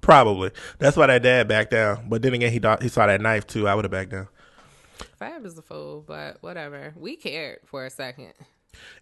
[0.00, 0.50] Probably.
[0.78, 2.10] That's why that dad backed down.
[2.10, 3.66] But then again, he thought he saw that knife too.
[3.66, 4.28] I would have backed down.
[5.18, 6.92] Fab is a fool, but whatever.
[6.96, 8.34] We cared for a second.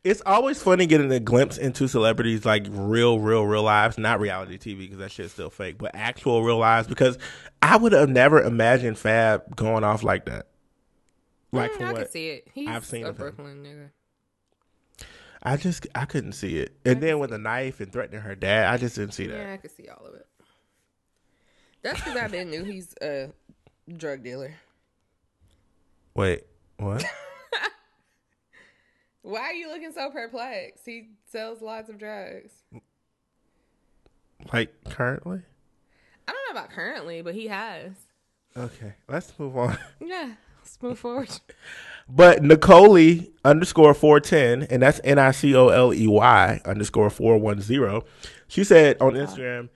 [0.05, 4.59] It's always funny getting a glimpse into celebrities like real, real, real lives, not reality
[4.59, 6.89] TV because that shit's still fake, but actual real lives.
[6.89, 7.19] Because
[7.61, 10.47] I would have never imagined Fab going off like that.
[11.53, 12.03] Like Mm, for I what?
[12.03, 12.49] can see it.
[12.53, 13.13] He's I've seen a.
[13.13, 13.91] Brooklyn nigga.
[15.43, 16.77] I just I couldn't see it.
[16.85, 19.37] And then with a knife and threatening her dad, I just didn't see that.
[19.37, 20.27] Yeah, I could see all of it.
[21.83, 23.31] That's because I've been knew he's a
[23.97, 24.55] drug dealer.
[26.15, 26.45] Wait,
[26.77, 27.05] what?
[29.23, 30.85] Why are you looking so perplexed?
[30.85, 32.51] He sells lots of drugs.
[34.53, 35.43] like currently?
[36.27, 37.93] I don't know about currently, but he has.
[38.57, 39.79] Okay, let's move on.
[40.01, 41.31] Yeah, let's move forward.
[42.09, 42.99] But Nicole
[43.45, 47.61] underscore four ten, and that's N I C O L E Y underscore four one
[47.61, 48.05] zero.
[48.49, 49.69] She said on Instagram,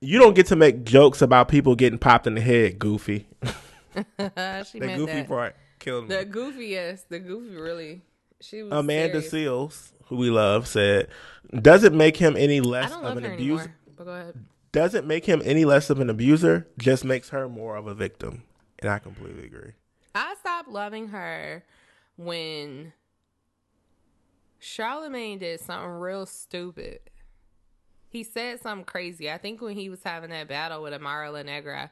[0.00, 4.78] "You don't get to make jokes about people getting popped in the head, Goofy." she
[4.78, 5.28] The Goofy that.
[5.28, 6.16] part killed me.
[6.16, 8.02] The goofiest, the goofy really.
[8.40, 9.48] She was Amanda serious.
[9.48, 11.08] Seales, who we love, said,
[11.60, 13.32] "Doesn't make him any less of an abuser.
[13.62, 13.74] anymore.
[13.96, 14.44] But go ahead.
[14.70, 16.68] Doesn't make him any less of an abuser.
[16.78, 18.44] Just makes her more of a victim."
[18.78, 19.72] And I completely agree.
[20.14, 21.64] I stopped loving her
[22.16, 22.92] when
[24.60, 27.00] Charlamagne did something real stupid.
[28.08, 29.30] He said something crazy.
[29.30, 31.90] I think when he was having that battle with Amara La Negra,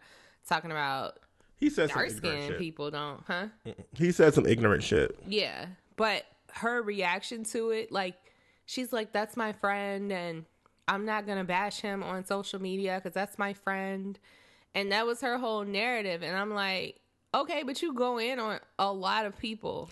[0.49, 1.19] talking about
[1.57, 2.59] He said some dark skinned shit.
[2.59, 3.49] people don't, huh?
[3.95, 5.19] He said some ignorant shit.
[5.27, 5.67] Yeah.
[5.97, 6.25] But
[6.57, 8.17] her reaction to it, like,
[8.67, 10.45] she's like, that's my friend, and
[10.89, 14.19] I'm not to bash him on social media because that's my friend.
[14.75, 16.23] And that was her whole narrative.
[16.23, 17.01] And I'm like,
[17.35, 19.91] okay, but you go in on a lot of people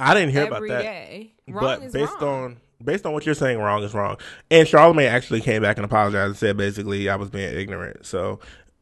[0.00, 0.82] I didn't hear about every that.
[0.82, 1.32] day.
[1.48, 2.44] Wrong but based wrong.
[2.44, 4.16] on based on what you're saying, wrong is wrong.
[4.50, 8.06] And Charlamagne actually came back and apologized and said basically I was being ignorant.
[8.06, 8.38] So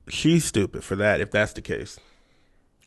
[0.08, 1.98] she's stupid for that if that's the case.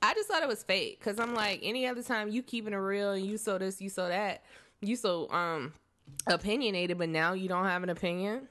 [0.01, 2.77] I just thought it was fake because I'm like, any other time you keeping it
[2.77, 4.43] real and you so this, you so that,
[4.81, 5.73] you so um
[6.27, 8.47] opinionated, but now you don't have an opinion.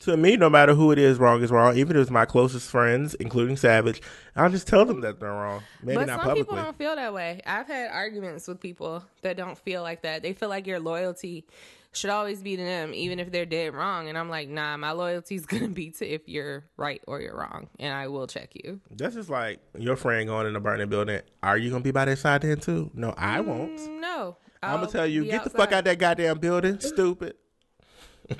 [0.00, 1.76] To me, no matter who it is, wrong is wrong.
[1.76, 4.00] Even if it's my closest friends, including Savage,
[4.34, 5.62] I'll just tell them that they're wrong.
[5.82, 6.64] Maybe but not some people publicly.
[6.64, 7.42] don't feel that way.
[7.44, 10.22] I've had arguments with people that don't feel like that.
[10.22, 11.44] They feel like your loyalty
[11.92, 14.08] should always be to them, even if they're dead wrong.
[14.08, 17.68] And I'm like, nah, my loyalty's gonna be to if you're right or you're wrong,
[17.78, 18.80] and I will check you.
[18.90, 21.20] That's just like your friend going in a burning building.
[21.42, 22.90] Are you gonna be by their side then too?
[22.94, 23.78] No, I won't.
[23.78, 27.34] Mm, No, I'm I'll gonna tell you, get the fuck out that goddamn building, stupid.
[28.28, 28.38] and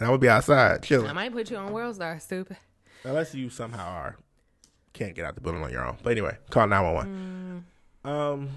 [0.00, 1.08] I'm gonna be outside chilling.
[1.08, 2.56] I might put you on World Star, stupid.
[3.04, 4.16] Unless you somehow are
[4.92, 5.96] can't get out the building on your own.
[6.02, 7.64] But anyway, call nine one one.
[8.04, 8.48] Um,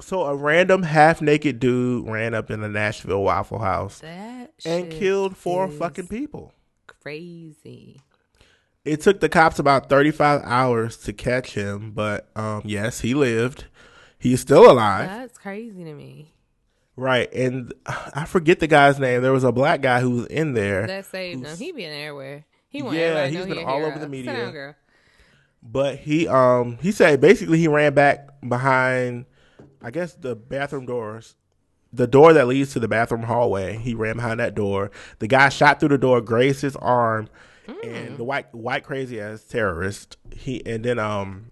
[0.00, 4.90] so a random half naked dude ran up in the Nashville Waffle House That and
[4.90, 6.52] killed four fucking people.
[6.86, 8.00] crazy.
[8.84, 13.12] It took the cops about thirty five hours to catch him, but um, yes, he
[13.14, 13.66] lived.
[14.18, 15.08] He's still alive.
[15.08, 16.32] That's crazy to me.
[16.96, 19.22] Right, and I forget the guy's name.
[19.22, 21.56] There was a black guy who was in there, That saved him.
[21.56, 22.44] He been everywhere.
[22.68, 24.32] He want Yeah, he's been he all over the media.
[24.34, 24.74] down, girl.
[25.62, 29.26] but he um he said basically he ran back behind,
[29.82, 31.36] I guess the bathroom doors,
[31.92, 33.76] the door that leads to the bathroom hallway.
[33.78, 34.90] He ran behind that door.
[35.20, 37.28] The guy shot through the door, grazed his arm,
[37.84, 40.16] and the white white crazy ass terrorist.
[40.34, 41.50] He and then um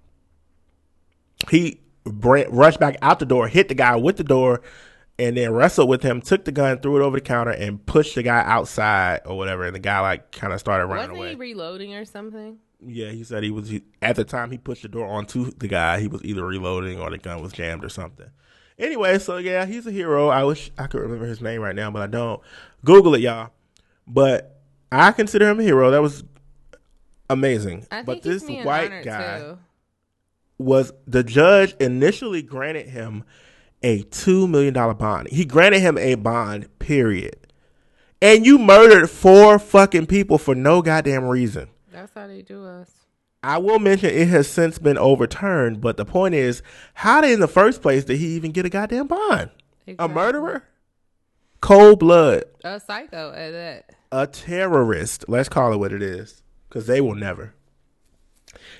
[1.50, 4.62] he ran, rushed back out the door, hit the guy with the door,
[5.18, 6.20] and then wrestled with him.
[6.20, 9.64] Took the gun, threw it over the counter, and pushed the guy outside or whatever.
[9.64, 11.28] And the guy like kind of started running Wasn't away.
[11.30, 12.58] he reloading or something?
[12.84, 15.68] Yeah, he said he was he, at the time he pushed the door onto the
[15.68, 16.00] guy.
[16.00, 18.28] He was either reloading or the gun was jammed or something.
[18.78, 20.28] Anyway, so yeah, he's a hero.
[20.28, 22.40] I wish I could remember his name right now, but I don't.
[22.84, 23.50] Google it, y'all.
[24.06, 24.60] But
[24.92, 25.90] I consider him a hero.
[25.90, 26.24] That was
[27.30, 27.86] amazing.
[27.90, 29.58] I think but this white guy too.
[30.58, 33.24] was the judge initially granted him
[33.82, 35.28] a two million dollar bond.
[35.28, 36.78] He granted him a bond.
[36.78, 37.36] Period.
[38.20, 41.68] And you murdered four fucking people for no goddamn reason.
[41.96, 42.90] That's how they do us.
[43.42, 47.40] I will mention it has since been overturned, but the point is, how did in
[47.40, 49.48] the first place did he even get a goddamn bond?
[49.98, 50.64] A murderer?
[51.62, 52.44] Cold blood.
[52.64, 53.90] A psycho at that.
[54.12, 55.24] A terrorist.
[55.26, 56.42] Let's call it what it is.
[56.68, 57.54] Because they will never.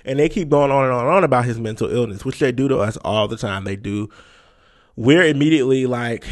[0.05, 2.52] And they keep going on and on and on about his mental illness, which they
[2.52, 3.64] do to us all the time.
[3.64, 4.11] They do.
[4.94, 6.26] We're immediately like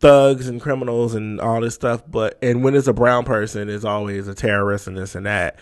[0.00, 2.02] thugs and criminals and all this stuff.
[2.06, 5.58] But and when it's a brown person, it's always a terrorist and this and that.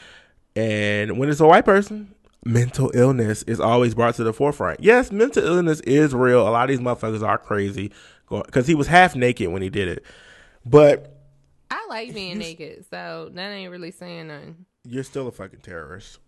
[0.56, 2.14] And when it's a white person,
[2.44, 4.80] mental illness is always brought to the forefront.
[4.80, 6.46] Yes, mental illness is real.
[6.46, 7.92] A lot of these motherfuckers are crazy
[8.28, 10.04] because he was half naked when he did it.
[10.64, 11.20] But
[11.70, 14.66] I like being naked, so that ain't really saying nothing.
[14.84, 16.18] You're still a fucking terrorist.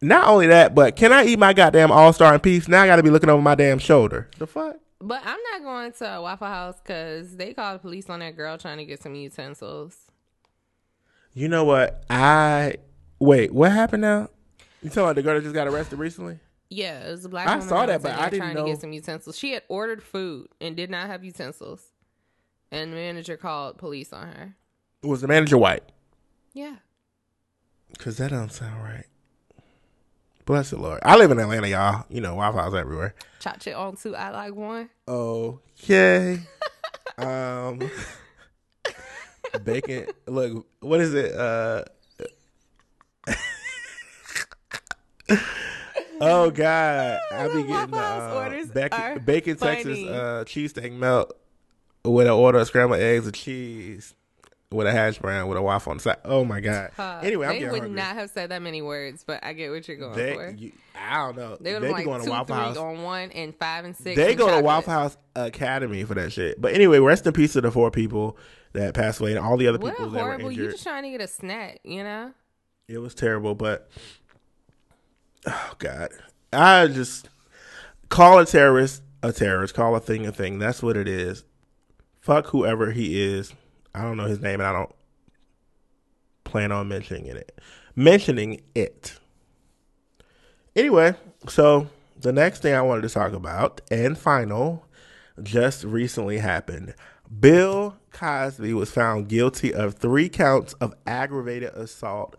[0.00, 2.68] Not only that, but can I eat my goddamn All Star in peace?
[2.68, 4.28] Now I got to be looking over my damn shoulder.
[4.38, 4.76] The fuck?
[5.00, 8.36] But I'm not going to a Waffle House because they called the police on that
[8.36, 9.96] girl trying to get some utensils.
[11.32, 12.04] You know what?
[12.08, 12.76] I
[13.24, 13.52] wait.
[13.52, 14.28] What happened now?
[14.82, 16.38] You talking about the girl that just got arrested recently?
[16.70, 17.46] Yeah, it was a black.
[17.46, 19.38] I woman saw that, but I didn't trying know- to get some utensils.
[19.38, 21.82] She had ordered food and did not have utensils,
[22.70, 24.56] and the manager called police on her.
[25.02, 25.82] Was the manager white?
[26.52, 26.76] Yeah,
[27.98, 29.06] Cause that don't sound right.
[30.46, 31.00] Bless the Lord.
[31.04, 32.04] I live in Atlanta, y'all.
[32.10, 33.14] You know, House everywhere.
[33.40, 34.14] chop it on two.
[34.14, 34.90] I like one.
[35.08, 36.40] Okay.
[37.18, 37.80] um
[39.64, 41.32] bacon look, what is it?
[41.34, 41.84] Uh
[46.20, 47.18] Oh God.
[47.32, 51.36] I be getting uh, bacon, bacon Texas uh cheesesteak melt
[52.04, 54.14] with an order of scrambled eggs and cheese
[54.70, 56.16] with a hash brown with a waffle on the side.
[56.24, 56.90] Oh my God.
[56.98, 57.96] Uh, anyway, I'm they would hungry.
[57.96, 60.50] not have said that many words, but I get what you're going they, for.
[60.50, 61.56] you, I don't know.
[61.60, 62.76] They They, would be like going two, to Waffle House.
[62.76, 64.16] on one and five and six.
[64.16, 64.64] They go to chocolate.
[64.64, 66.60] Waffle House Academy for that shit.
[66.60, 68.36] But anyway, rest in peace to the four people
[68.72, 70.52] that passed away and all the other What people a that were horrible!
[70.52, 72.32] You just trying to get a snack, you know?
[72.88, 73.88] It was terrible, but
[75.46, 76.10] oh god,
[76.52, 77.28] I just
[78.08, 79.74] call a terrorist a terrorist.
[79.74, 80.58] Call a thing a thing.
[80.58, 81.44] That's what it is.
[82.20, 83.54] Fuck whoever he is.
[83.94, 84.94] I don't know his name, and I don't
[86.44, 87.60] plan on mentioning it.
[87.96, 89.18] Mentioning it.
[90.76, 91.14] Anyway,
[91.48, 91.88] so
[92.20, 94.84] the next thing I wanted to talk about and final
[95.42, 96.94] just recently happened.
[97.40, 102.36] Bill Cosby was found guilty of three counts of aggravated assault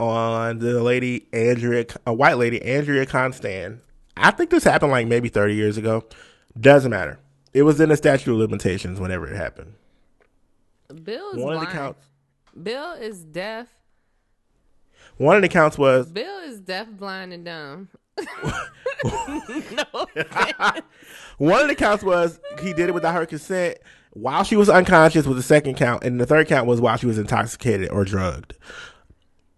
[0.00, 3.80] on the lady Andrea, a white lady Andrea Constand.
[4.16, 6.04] I think this happened like maybe 30 years ago.
[6.58, 7.18] Doesn't matter.
[7.52, 9.74] It was in the statute of limitations whenever it happened.
[11.04, 12.04] Bill is One of the counts.
[12.60, 13.68] Bill is deaf.
[15.16, 17.88] One of the counts was Bill is deaf, blind, and dumb.
[18.20, 18.26] no
[21.38, 23.78] one of the counts was he did it without her consent
[24.12, 27.06] while she was unconscious was the second count, and the third count was while she
[27.06, 28.54] was intoxicated or drugged.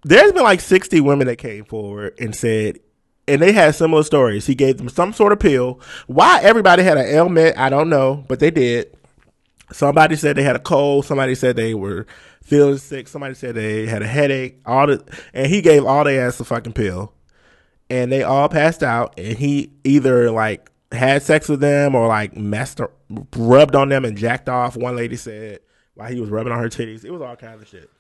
[0.05, 2.79] There's been like 60 women that came forward and said,
[3.29, 4.47] and they had similar stories.
[4.47, 5.81] He gave them some sort of pill.
[6.07, 8.97] Why everybody had an ailment, I don't know, but they did.
[9.73, 11.07] Somebody said they had a cold.
[11.07, 12.07] Somebody said they were
[12.43, 13.09] feeling sick.
[13.09, 14.61] Somebody said they had a headache.
[14.67, 17.15] All the, and he gave all their ass a fucking pill
[17.93, 22.35] and they all passed out and he either like had sex with them or like
[22.35, 22.91] messed or
[23.37, 25.61] rubbed on them and jacked off one lady said
[25.95, 27.91] while he was rubbing on her titties it was all kinds of shit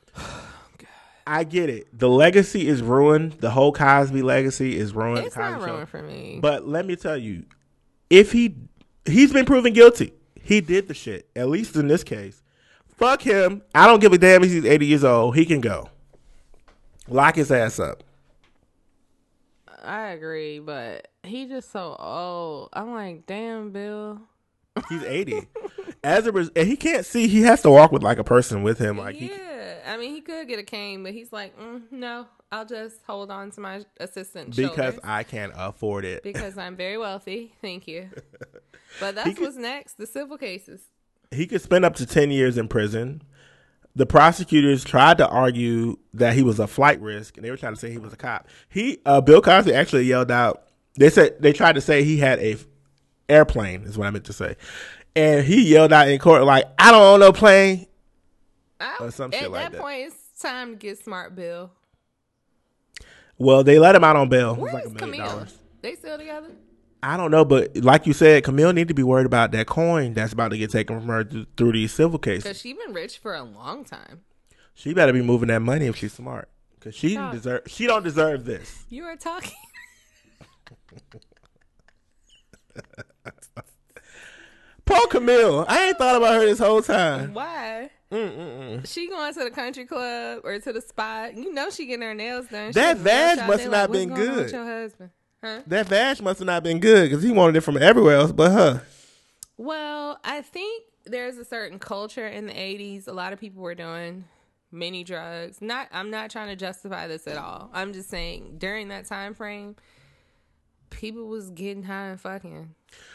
[1.26, 5.50] i get it the legacy is ruined the whole cosby legacy is ruined It's Cosby
[5.52, 5.72] not Show.
[5.74, 6.38] ruined for me.
[6.40, 7.44] but let me tell you
[8.10, 8.56] if he
[9.04, 12.42] he's been proven guilty he did the shit at least in this case
[12.96, 15.88] fuck him i don't give a damn if he's 80 years old he can go
[17.08, 18.02] lock his ass up
[19.84, 22.68] I agree, but he just so old.
[22.72, 24.20] I'm like, damn, Bill.
[24.88, 25.48] He's 80.
[26.04, 27.26] As a res- and he can't see.
[27.26, 28.96] He has to walk with like a person with him.
[28.96, 29.51] Like he, yeah,
[29.86, 33.30] I mean, he could get a cane, but he's like, mm, no, I'll just hold
[33.30, 36.22] on to my assistant because shoulders I can't afford it.
[36.22, 37.54] because I'm very wealthy.
[37.60, 38.10] Thank you.
[39.00, 40.82] But that's could- what's next: the civil cases.
[41.30, 43.22] He could spend up to 10 years in prison.
[43.96, 47.72] The prosecutors tried to argue that he was a flight risk, and they were trying
[47.72, 48.48] to say he was a cop.
[48.68, 50.64] He, uh, Bill Cosby, actually yelled out.
[50.96, 52.66] They said they tried to say he had a f-
[53.30, 54.56] airplane, is what I meant to say,
[55.16, 57.86] and he yelled out in court like, "I don't own no plane."
[58.82, 59.80] I, Or some at shit like that, that.
[59.80, 61.70] point, it's time to get smart, Bill.
[63.38, 64.52] Well, they let him out on bail.
[64.54, 65.26] It Where's like a million Camille?
[65.26, 65.58] dollars.
[65.80, 66.48] They still together?
[67.02, 70.14] I don't know, but like you said, Camille need to be worried about that coin
[70.14, 72.44] that's about to get taken from her th- through these civil cases.
[72.44, 74.20] Because she been rich for a long time.
[74.74, 77.32] She better be moving that money if she's smart, because she No.
[77.32, 77.62] deserve.
[77.66, 78.84] She don't deserve this.
[78.90, 79.52] You are talking.
[84.84, 85.64] Poor Camille.
[85.68, 87.34] I ain't thought about her this whole time.
[87.34, 87.90] Why?
[88.12, 88.86] Mm-mm-mm.
[88.86, 91.34] She going to the country club or to the spot.
[91.34, 92.72] You know she getting her nails done.
[92.72, 94.52] That vag must not like, been What's going on good.
[94.52, 95.10] Your husband,
[95.42, 95.60] huh?
[95.66, 98.52] That vag must have not been good because he wanted it from everywhere else but
[98.52, 98.82] her.
[99.56, 103.08] Well, I think there's a certain culture in the 80s.
[103.08, 104.24] A lot of people were doing
[104.70, 105.62] many drugs.
[105.62, 107.70] Not I'm not trying to justify this at all.
[107.72, 109.76] I'm just saying during that time frame
[110.90, 112.74] people was getting high and fucking.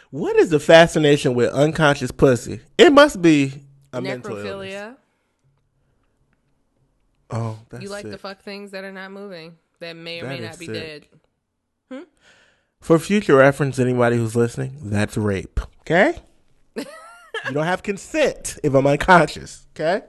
[0.10, 2.62] What is the fascination with unconscious pussy?
[2.78, 3.64] It must be
[3.94, 4.74] a mental illness.
[4.74, 4.96] Necrophilia.
[7.30, 8.12] Oh, that's You like sick.
[8.14, 10.74] to fuck things that are not moving, that may or That may not be sick.
[10.76, 11.06] dead.
[11.92, 12.04] Hmm?
[12.80, 15.60] For future reference, anybody who's listening, that's rape.
[15.82, 16.14] Okay?
[16.76, 16.86] you
[17.54, 19.68] don't have consent if I'm unconscious.
[19.76, 20.06] Okay?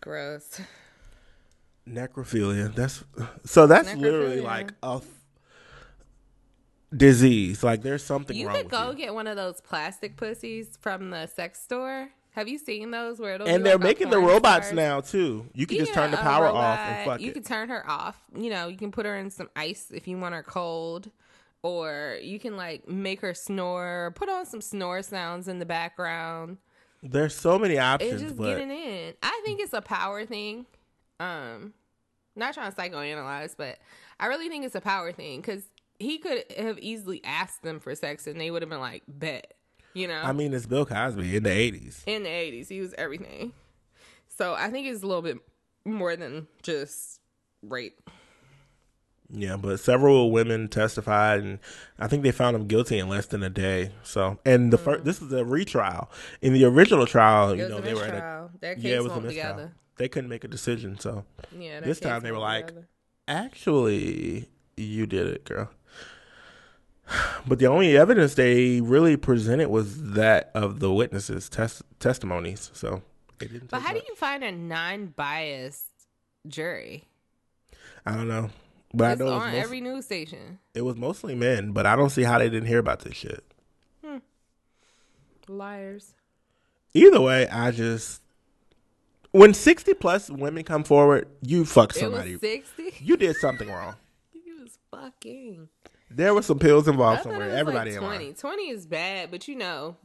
[0.00, 0.60] Gross.
[1.88, 2.74] Necrophilia.
[2.74, 3.04] That's
[3.44, 3.66] so.
[3.66, 5.04] That's literally like a f-
[6.96, 7.62] disease.
[7.64, 8.96] Like there's something You wrong could with go you.
[8.96, 12.08] get one of those plastic pussies from the sex store.
[12.32, 15.46] Have you seen those where it'll And they're like making the robots star's- now too.
[15.54, 17.28] You can just turn the Yeah, power off and fuck You it.
[17.28, 18.20] You can turn her off.
[18.34, 21.10] You know, you can put her in some ice if you want her cold,
[21.62, 24.12] or you can like make her snore.
[24.16, 26.56] Put on some snore sounds in the background.
[27.02, 29.14] There's so many It's options, just but getting in.
[29.22, 30.66] I think it's a power thing.
[31.20, 31.74] Um,
[32.34, 33.78] not trying to psychoanalyze, but
[34.18, 35.64] I really think it's a power thing because
[35.98, 39.52] he could have easily asked them for sex and they would have been like, bet.
[39.94, 42.02] You know, I mean, it's Bill Cosby in the '80s.
[42.06, 43.52] in the 80s, he was everything.
[44.38, 45.38] So I think it's a little bit
[45.84, 47.20] more than just
[47.62, 48.00] rape.
[49.34, 51.58] Yeah, but several women testified, and
[51.98, 53.92] I think they found him guilty in less than a day.
[54.02, 56.10] So, and the first, this is a retrial.
[56.42, 57.52] In the original trial, Mm.
[57.54, 58.50] It you know, they were at a.
[58.60, 59.48] Their case yeah, it was a mistrial.
[59.52, 59.72] together.
[59.96, 61.24] They couldn't make a decision, so
[61.58, 62.88] Yeah, This time they were like- together.
[63.28, 65.70] actually, you did it, girl.
[67.46, 72.70] But the only evidence they really presented was that of the witnesses' tes- testimonies.
[72.72, 73.02] So,
[73.38, 73.70] they didn't.
[73.70, 75.86] But how do you find a non-biased
[76.46, 77.04] jury?
[78.06, 78.50] I don't know,
[78.94, 80.58] but I It's know it was, on most- every news station.
[80.74, 81.72] it was mostly men.
[81.72, 83.44] But I don't see how they didn't hear about this shit.
[84.04, 84.18] Hmm.
[85.48, 86.14] Liars.
[86.94, 88.20] Either way, I just
[89.30, 92.38] when sixty plus women come forward, you fuck somebody.
[92.38, 92.94] sixty.
[93.00, 93.96] You did something wrong.
[94.44, 95.68] He was fucking.
[96.14, 97.50] There were some pills involved somewhere.
[97.50, 98.24] Everybody like in 20.
[98.26, 98.34] line.
[98.34, 99.96] 20 is bad, but you know,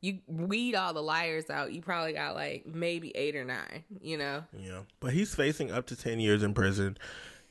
[0.00, 1.72] you weed all the liars out.
[1.72, 3.84] You probably got like maybe eight or nine.
[4.00, 6.96] You know, Yeah, but he's facing up to ten years in prison.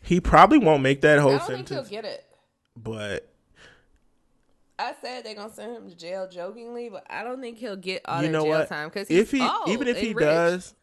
[0.02, 2.24] He probably won't make that I whole don't think sentence, he'll get it.
[2.76, 3.28] but
[4.80, 8.04] I said they're gonna send him to jail jokingly, but I don't think he'll get
[8.06, 8.70] all you know jail what?
[8.70, 10.24] time because If he even if he rich.
[10.24, 10.76] does,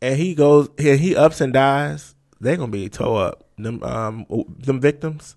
[0.00, 3.44] and he goes and he ups and dies, they're gonna be toe up.
[3.58, 4.26] Them um
[4.58, 5.36] them victims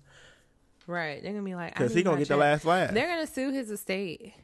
[0.86, 1.22] right?
[1.22, 2.92] They're gonna be like, because he gonna get the last laugh.
[2.92, 4.34] They're gonna sue his estate.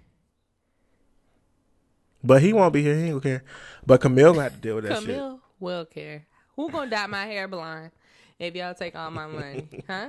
[2.24, 2.94] But he won't be here.
[2.94, 3.44] He ain't gonna care.
[3.84, 5.06] But Camille gonna have to deal with that shit.
[5.06, 6.26] Camille will care.
[6.56, 7.90] Who gonna dye my hair blonde
[8.38, 9.68] if y'all take all my money?
[9.88, 10.08] Huh?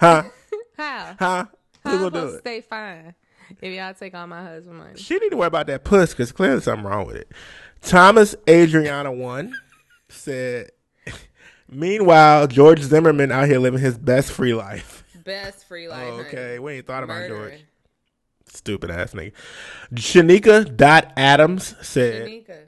[0.00, 0.22] Huh?
[0.78, 1.16] How?
[1.18, 1.46] Huh?
[1.84, 2.38] Who gonna do it?
[2.40, 3.14] stay fine
[3.60, 4.98] if y'all take all my husband money?
[4.98, 7.30] She need to worry about that puss because clearly something wrong with it.
[7.82, 9.54] Thomas Adriana one
[10.08, 10.70] said.
[11.68, 15.01] Meanwhile, George Zimmerman out here living his best free life.
[15.24, 16.12] Best free life.
[16.12, 17.50] Oh, okay, we ain't thought about Murdering.
[17.50, 17.64] George.
[18.46, 19.32] Stupid ass nigga.
[19.94, 22.58] Shanika Dot Adams said, Shanika.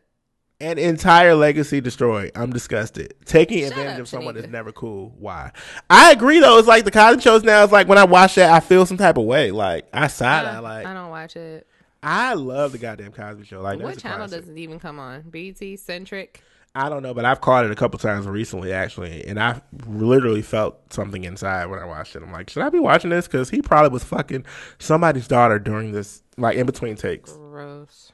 [0.60, 2.32] "An entire legacy destroyed.
[2.34, 3.14] I'm disgusted.
[3.24, 5.14] Taking Shut advantage up, of someone is never cool.
[5.18, 5.50] Why?
[5.90, 6.58] I agree though.
[6.58, 7.64] It's like the Cosby shows now.
[7.64, 9.50] It's like when I watch that, I feel some type of way.
[9.50, 10.58] Like I side eye.
[10.60, 11.66] Like I don't watch it.
[12.02, 13.62] I love the goddamn Cosby Show.
[13.62, 14.40] Like what channel classic.
[14.40, 15.22] does it even come on?
[15.22, 16.42] BT Centric.
[16.76, 20.42] I don't know, but I've caught it a couple times recently, actually, and I literally
[20.42, 22.22] felt something inside when I watched it.
[22.22, 23.28] I'm like, should I be watching this?
[23.28, 24.44] Because he probably was fucking
[24.80, 28.12] somebody's daughter during this, like in between takes, Gross.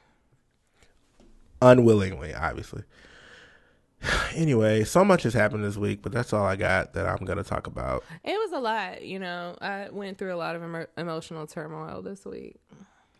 [1.61, 2.83] unwillingly, obviously.
[4.33, 7.43] Anyway, so much has happened this week, but that's all I got that I'm gonna
[7.43, 8.03] talk about.
[8.23, 9.03] It was a lot.
[9.03, 12.55] You know, I went through a lot of emo- emotional turmoil this week.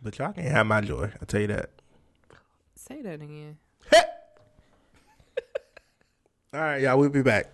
[0.01, 1.11] But y'all can't have my joy.
[1.21, 1.69] I tell you that.
[2.75, 3.57] Say that again.
[6.53, 6.99] All right, y'all.
[6.99, 7.49] We'll be back.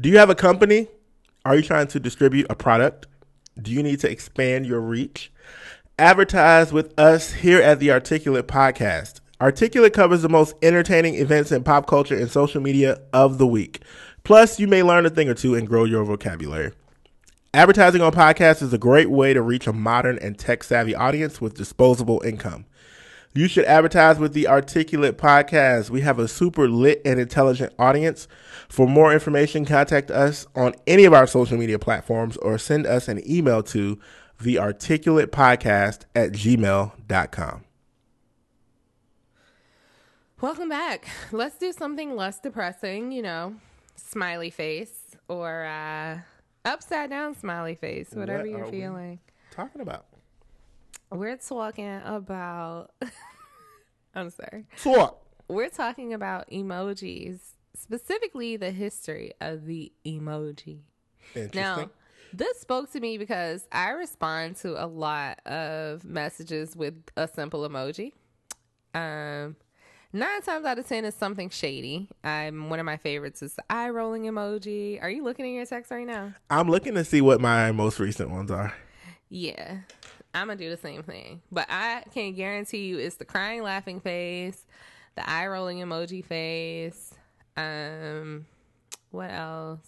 [0.00, 0.88] Do you have a company?
[1.44, 3.06] Are you trying to distribute a product?
[3.60, 5.30] Do you need to expand your reach?
[5.98, 9.20] Advertise with us here at the Articulate Podcast.
[9.42, 13.82] Articulate covers the most entertaining events in pop culture and social media of the week.
[14.22, 16.72] Plus, you may learn a thing or two and grow your vocabulary.
[17.52, 21.42] Advertising on podcasts is a great way to reach a modern and tech savvy audience
[21.42, 22.64] with disposable income.
[23.36, 25.90] You should advertise with the Articulate Podcast.
[25.90, 28.28] We have a super lit and intelligent audience.
[28.68, 33.08] For more information, contact us on any of our social media platforms or send us
[33.08, 33.98] an email to
[34.40, 37.64] thearticulatepodcast at gmail.com.
[40.40, 41.08] Welcome back.
[41.32, 43.56] Let's do something less depressing, you know,
[43.96, 46.20] smiley face or uh,
[46.64, 49.18] upside down smiley face, whatever What you're feeling.
[49.50, 50.06] Talking about
[51.14, 52.90] We're talking about.
[54.16, 54.66] I'm sorry.
[55.46, 57.38] We're talking about emojis
[57.76, 60.80] specifically the history of the emoji.
[61.36, 61.60] Interesting.
[61.60, 61.90] Now,
[62.32, 67.68] this spoke to me because I respond to a lot of messages with a simple
[67.68, 68.10] emoji.
[68.92, 69.54] Um,
[70.12, 72.08] nine times out of ten is something shady.
[72.24, 75.00] I'm one of my favorites is the eye rolling emoji.
[75.00, 76.34] Are you looking at your text right now?
[76.50, 78.74] I'm looking to see what my most recent ones are.
[79.28, 79.78] Yeah,
[80.34, 84.00] I'm gonna do the same thing, but I can guarantee you it's the crying laughing
[84.00, 84.66] face,
[85.14, 87.14] the eye rolling emoji face.
[87.56, 88.46] Um,
[89.10, 89.78] what else?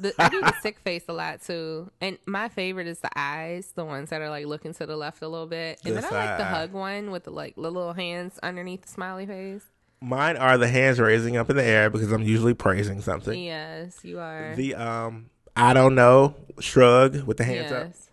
[0.00, 3.72] The, I do the sick face a lot too, and my favorite is the eyes,
[3.76, 6.12] the ones that are like looking to the left a little bit, and The then
[6.12, 6.48] I like the eye.
[6.48, 9.62] hug one with the like the little hands underneath the smiley face.
[10.00, 13.38] Mine are the hands raising up in the air because I'm usually praising something.
[13.40, 14.54] Yes, you are.
[14.56, 18.07] The um, I don't know, shrug with the hands up, yes,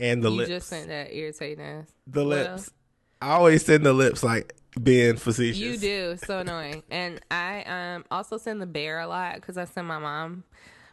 [0.00, 0.48] and the you lips.
[0.48, 1.86] just sent that irritating ass.
[2.06, 2.70] the What lips.
[3.20, 5.58] I always send the lips like being facetious.
[5.58, 9.64] You do so annoying, and I um also send the bear a lot because I
[9.64, 10.44] send my mom.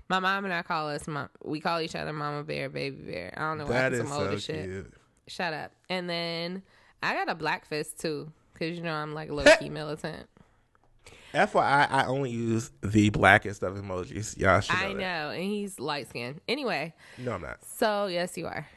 [0.07, 1.29] My mom and I call us mom.
[1.43, 3.33] We call each other Mama Bear, Baby Bear.
[3.35, 3.71] I don't know why.
[3.71, 4.85] That is I'm so old as shit.
[5.27, 5.71] Shut up.
[5.89, 6.61] And then
[7.01, 10.27] I got a black fist too, because you know I'm like low key militant.
[11.33, 14.37] FYI, I only use the blackest of emojis.
[14.37, 14.99] Y'all should know I that.
[14.99, 16.39] know, and he's light skinned.
[16.47, 17.57] Anyway, No, I'm not.
[17.65, 18.67] so yes, you are.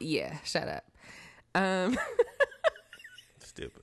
[0.00, 0.84] Yeah, shut up.
[1.54, 1.98] Um.
[3.38, 3.82] Stupid.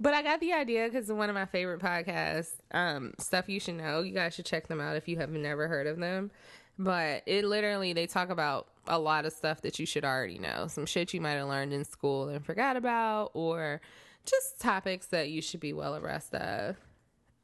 [0.00, 3.76] But I got the idea because one of my favorite podcasts, um, Stuff You Should
[3.76, 4.02] Know.
[4.02, 6.30] You guys should check them out if you have never heard of them.
[6.78, 10.66] But it literally, they talk about a lot of stuff that you should already know.
[10.66, 13.80] Some shit you might have learned in school and forgot about, or
[14.26, 16.76] just topics that you should be well abreast of.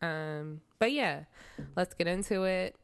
[0.03, 1.25] Um, but yeah,
[1.77, 2.75] let's get into it.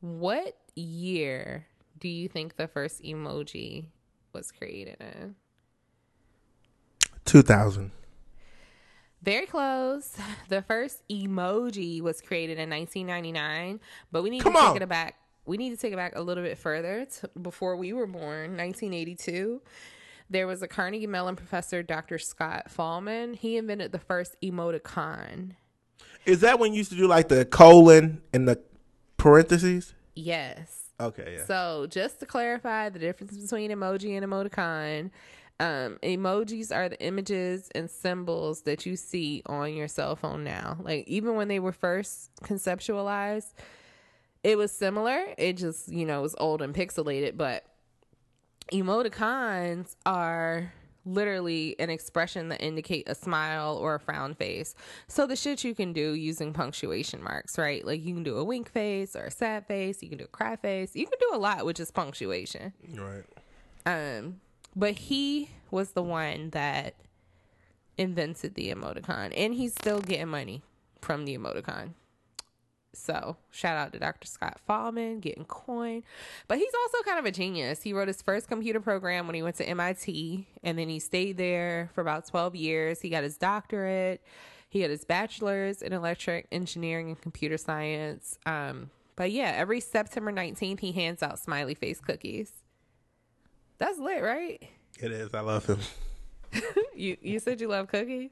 [0.00, 1.66] What year
[1.98, 3.86] do you think the first emoji
[4.32, 5.34] was created in?
[7.24, 7.90] 2000.
[9.22, 10.16] Very close.
[10.48, 13.78] The first emoji was created in 1999,
[14.10, 14.72] but we need Come to on.
[14.74, 15.14] take it back.
[15.46, 18.56] We need to take it back a little bit further to before we were born,
[18.56, 19.62] 1982.
[20.28, 22.18] There was a Carnegie Mellon professor, Dr.
[22.18, 23.36] Scott Fahlman.
[23.36, 25.52] He invented the first emoticon.
[26.24, 28.60] Is that when you used to do like the colon and the
[29.16, 29.94] parentheses?
[30.14, 30.89] Yes.
[31.00, 31.46] Okay, yeah.
[31.46, 35.10] So, just to clarify the difference between emoji and emoticon,
[35.58, 40.78] um, emojis are the images and symbols that you see on your cell phone now.
[40.82, 43.52] Like, even when they were first conceptualized,
[44.42, 45.22] it was similar.
[45.36, 47.64] It just, you know, was old and pixelated, but
[48.72, 50.72] emoticons are
[51.04, 54.74] literally an expression that indicate a smile or a frown face.
[55.08, 57.84] So the shit you can do using punctuation marks, right?
[57.84, 60.28] Like you can do a wink face or a sad face, you can do a
[60.28, 60.94] cry face.
[60.94, 62.72] You can do a lot with just punctuation.
[62.94, 63.24] right.
[63.86, 64.40] Um
[64.76, 66.94] but he was the one that
[67.98, 70.62] invented the emoticon and he's still getting money
[71.00, 71.94] from the emoticon.
[72.92, 74.26] So shout out to Dr.
[74.26, 76.02] Scott Fahlman getting coin.
[76.48, 77.82] But he's also kind of a genius.
[77.82, 81.36] He wrote his first computer program when he went to MIT and then he stayed
[81.36, 83.00] there for about 12 years.
[83.00, 84.22] He got his doctorate.
[84.68, 88.38] He got his bachelor's in electric engineering and computer science.
[88.46, 92.52] Um, but yeah, every September 19th, he hands out smiley face cookies.
[93.78, 94.62] That's lit, right?
[95.00, 95.34] It is.
[95.34, 95.78] I love him.
[97.00, 98.28] You you said you love cookies?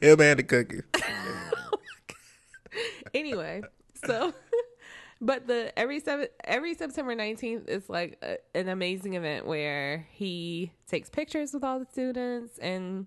[0.00, 0.82] Him and the cookies.
[3.14, 3.62] anyway,
[4.04, 4.32] so
[5.20, 10.72] but the every seven every September 19th is like a, an amazing event where he
[10.86, 13.06] takes pictures with all the students and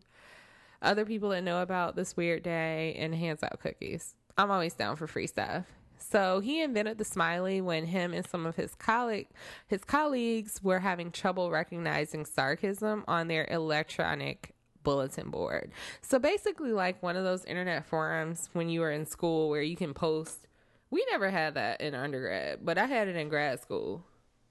[0.82, 4.15] other people that know about this weird day and hands out cookies.
[4.38, 5.65] I'm always down for free stuff.
[5.97, 9.28] So he invented the smiley when him and some of his colleague
[9.67, 15.72] his colleagues were having trouble recognizing sarcasm on their electronic bulletin board.
[16.02, 19.76] So basically like one of those internet forums when you were in school where you
[19.76, 20.48] can post
[20.92, 24.04] we never had that in undergrad, but I had it in grad school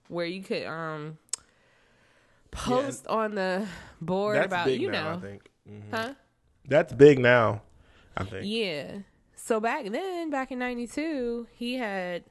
[0.08, 1.18] where you could um
[2.50, 3.66] post on the
[4.00, 5.50] board That's about big you now, know I think.
[5.68, 5.82] Mhm.
[5.90, 6.14] huh
[6.66, 7.62] That's big now,
[8.16, 8.44] I think.
[8.46, 8.98] yeah.
[9.36, 12.24] So back then, back in '92, he had,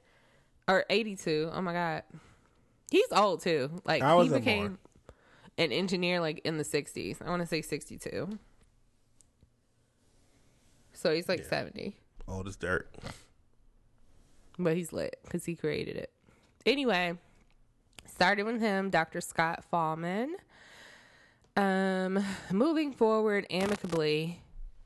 [0.68, 1.50] or '82.
[1.54, 2.04] Oh my god,
[2.92, 3.82] he's old too.
[3.86, 4.78] Like I he became born.
[5.58, 7.18] An engineer like in the '60s.
[7.26, 8.38] I want to say '62.
[10.94, 11.96] So he's like 70,
[12.28, 12.90] Old as dirt.
[14.58, 16.12] but he's lit because he created it.
[16.66, 17.14] Anyway,
[18.08, 19.22] started with him, Dr.
[19.22, 20.30] Scott Fahlman.
[21.56, 24.42] Um, moving forward amicably,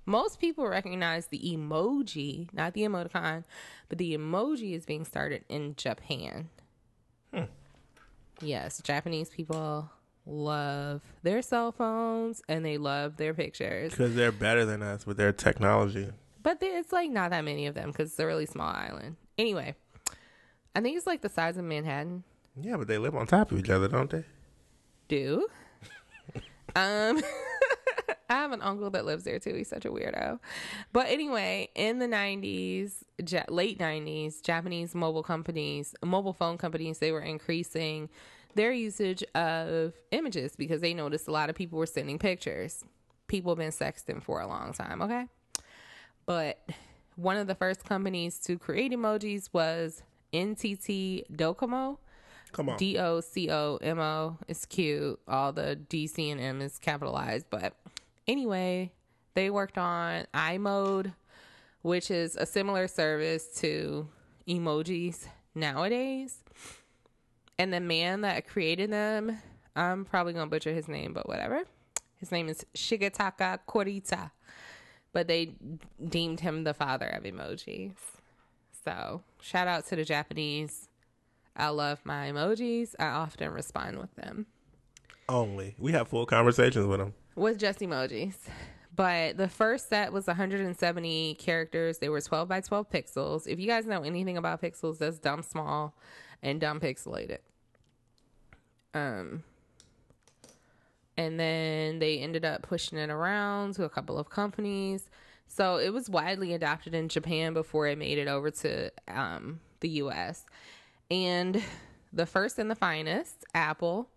[0.06, 3.46] most people recognize the emoji, not the emoticon,
[3.88, 6.50] but the emoji is being started in Japan.
[8.42, 9.90] Yes, Japanese people
[10.26, 13.92] love their cell phones and they love their pictures.
[13.92, 16.10] Because they're better than us with their technology.
[16.44, 19.16] but there- it's like not that many of them because it's a really small island.
[19.38, 19.76] Anyway,
[20.76, 22.24] I think it's like the size of Manhattan.
[22.60, 24.24] Yeah, but they live on top of each other, don't they?
[25.08, 25.48] Do
[26.76, 27.22] um.
[28.30, 29.54] I have an uncle that lives there too.
[29.54, 30.40] He's such a weirdo.
[30.94, 37.12] But anyway, in the 90s, ja- late 90s, Japanese mobile companies, mobile phone companies, they
[37.12, 38.08] were increasing
[38.56, 42.84] their usage of images because they noticed a lot of people were sending pictures.
[43.28, 45.28] People have been sexting for a long time, okay?
[46.26, 46.60] But
[47.16, 51.98] one of the first companies to create emojis was NTT Docomo.
[52.52, 52.78] Come on.
[52.78, 54.38] D O C O M O.
[54.48, 55.20] It's cute.
[55.28, 57.46] All the D, C, and M is capitalized.
[57.50, 57.76] But
[58.28, 58.92] anyway,
[59.34, 61.14] they worked on iMode,
[61.82, 64.08] which is a similar service to
[64.48, 66.40] emojis nowadays.
[67.58, 69.38] And the man that created them,
[69.76, 71.64] I'm probably to butcher his name, but whatever.
[72.18, 74.32] His name is Shigetaka Kurita.
[75.14, 75.54] But they
[76.08, 77.94] deemed him the father of emojis.
[78.86, 80.88] So, shout out to the Japanese.
[81.56, 82.96] I love my emojis.
[82.98, 84.46] I often respond with them
[85.28, 85.76] Only.
[85.78, 87.14] We have full conversations with them.
[87.36, 88.36] with just emojis.
[88.96, 92.00] But the first set was 170 characters.
[92.00, 93.48] They were 12 by 12 pixels.
[93.48, 95.94] If you guys know anything about pixels, that's dumb small
[96.42, 97.40] and dumb pixelated.
[98.94, 99.44] Um,
[101.18, 105.10] and then they ended up pushing it around to a couple of companies.
[105.48, 109.90] So it was widely adopted in Japan before it made it over to um, the
[109.90, 110.46] US.
[111.10, 111.62] And
[112.14, 114.10] the first and the finest, Apple,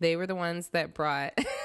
[0.00, 1.34] they were the ones that brought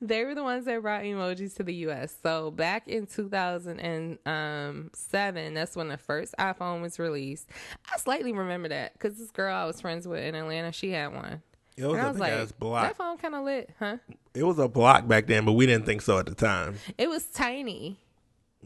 [0.00, 2.14] they were the ones that brought emojis to the US.
[2.22, 7.48] So back in 2007, that's when the first iPhone was released.
[7.92, 11.14] I slightly remember that because this girl I was friends with in Atlanta, she had
[11.14, 11.42] one.
[11.76, 12.82] It was, And I a was like, block.
[12.88, 13.98] that phone kind of lit, huh?
[14.34, 16.76] It was a block back then, but we didn't think so at the time.
[16.96, 17.98] It was tiny.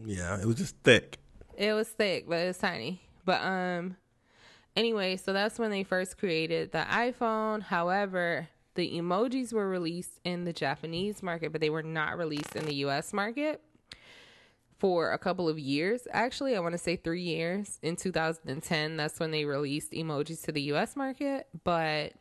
[0.02, 1.18] Yeah, it was just thick.
[1.56, 3.02] It was thick, but it was tiny.
[3.24, 3.96] But um
[4.74, 7.62] anyway, so that's when they first created the iPhone.
[7.62, 12.64] However, the emojis were released in the Japanese market, but they were not released in
[12.64, 13.60] the US market
[14.78, 16.08] for a couple of years.
[16.10, 17.78] Actually, I want to say 3 years.
[17.82, 22.14] In 2010, that's when they released emojis to the US market, but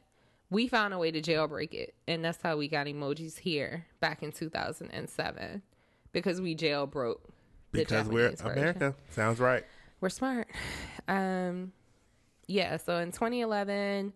[0.49, 4.22] we found a way to jailbreak it, and that's how we got emojis here back
[4.22, 5.62] in 2007
[6.12, 7.20] because we jailbroke
[7.72, 8.93] Because we're America.
[9.12, 9.64] Sounds right.
[9.99, 10.47] we're smart.
[11.08, 11.74] Um,
[12.47, 12.78] yeah.
[12.78, 14.14] So in 2011,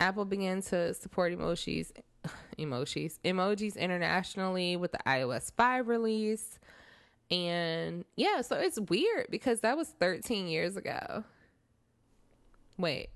[0.00, 1.90] Apple began to support emojis,
[2.58, 6.58] emojis, emojis internationally with the iOS 5 release,
[7.30, 8.40] and yeah.
[8.42, 11.24] So it's weird because that was 13 years ago.
[12.78, 13.08] Wait,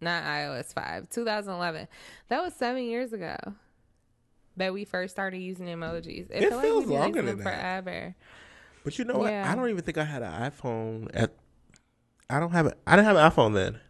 [0.00, 1.88] not iOS 5, 2011.
[2.28, 3.36] That was seven years ago.
[4.56, 6.28] That we first started using emojis.
[6.30, 7.44] It feel feels we've longer than that.
[7.44, 8.16] forever.
[8.82, 9.32] But you know what?
[9.32, 11.34] I don't even think I had an iPhone at.
[12.30, 12.76] I don't have it.
[12.86, 13.80] I didn't have an iPhone then.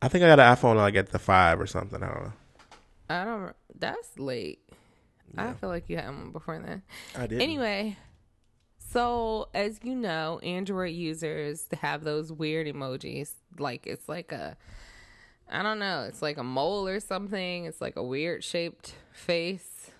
[0.00, 2.02] I think I got an iPhone like at the five or something.
[2.02, 2.32] I don't know.
[3.10, 3.56] I don't.
[3.78, 4.60] That's late.
[5.36, 6.82] I feel like you had one before then.
[7.16, 7.42] I did.
[7.42, 7.96] Anyway,
[8.78, 13.32] so as you know, Android users have those weird emojis.
[13.58, 14.56] Like it's like a,
[15.50, 16.06] I don't know.
[16.08, 17.66] It's like a mole or something.
[17.66, 19.90] It's like a weird shaped face.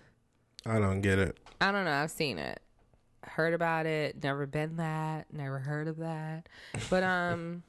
[0.65, 1.37] I don't get it.
[1.61, 1.91] I don't know.
[1.91, 2.61] I've seen it,
[3.23, 4.21] heard about it.
[4.23, 5.27] Never been that.
[5.31, 6.47] Never heard of that.
[6.89, 7.63] But um,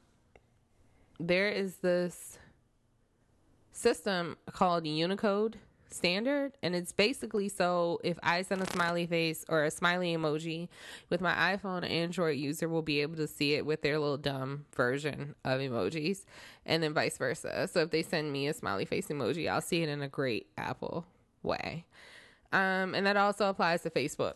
[1.27, 2.37] there is this
[3.71, 5.57] system called Unicode
[5.93, 10.69] standard and it's basically so if i send a smiley face or a smiley emoji
[11.09, 14.65] with my iphone android user will be able to see it with their little dumb
[14.73, 16.23] version of emojis
[16.65, 17.67] and then vice versa.
[17.67, 20.47] So if they send me a smiley face emoji i'll see it in a great
[20.57, 21.05] apple
[21.43, 21.85] way.
[22.53, 24.35] Um, and that also applies to facebook.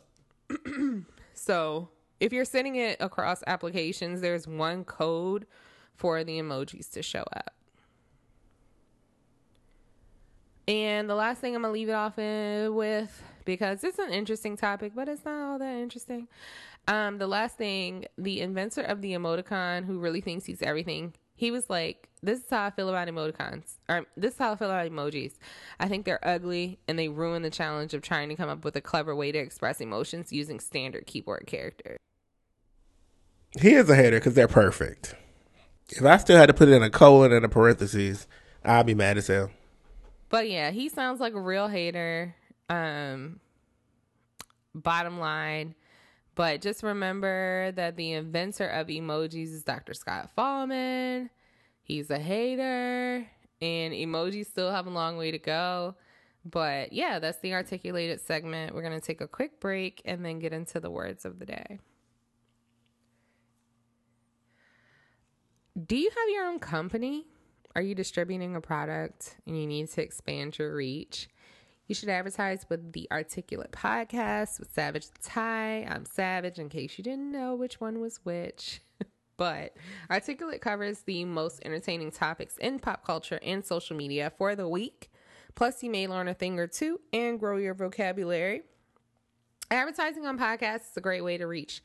[1.37, 5.45] So if you're sending it across applications there's one code
[5.95, 7.55] for the emojis to show up
[10.67, 14.93] and the last thing I'm gonna leave it off with because it's an interesting topic,
[14.95, 16.27] but it's not all that interesting.
[16.87, 21.51] Um, the last thing, the inventor of the emoticon, who really thinks he's everything, he
[21.51, 24.69] was like, "This is how I feel about emoticons, or this is how I feel
[24.71, 25.33] about emojis.
[25.79, 28.75] I think they're ugly and they ruin the challenge of trying to come up with
[28.75, 31.97] a clever way to express emotions using standard keyboard characters."
[33.59, 35.15] He is a hater because they're perfect.
[35.89, 38.27] If I still had to put it in a colon and a parentheses,
[38.63, 39.51] I'd be mad as hell.
[40.29, 42.35] But yeah, he sounds like a real hater.
[42.69, 43.39] Um
[44.73, 45.75] bottom line.
[46.35, 49.93] But just remember that the inventor of emojis is Dr.
[49.93, 51.29] Scott Fahlman.
[51.81, 53.25] He's a hater
[53.61, 55.95] and emojis still have a long way to go.
[56.43, 58.75] But yeah, that's the articulated segment.
[58.75, 61.45] We're going to take a quick break and then get into the words of the
[61.45, 61.79] day.
[65.83, 67.25] Do you have your own company?
[67.75, 71.27] Are you distributing a product and you need to expand your reach?
[71.87, 75.83] You should advertise with the Articulate podcast with Savage Ty.
[75.83, 78.83] I'm Savage, in case you didn't know which one was which.
[79.37, 79.75] but
[80.09, 85.11] Articulate covers the most entertaining topics in pop culture and social media for the week.
[85.55, 88.61] Plus, you may learn a thing or two and grow your vocabulary.
[89.69, 91.83] Advertising on podcasts is a great way to reach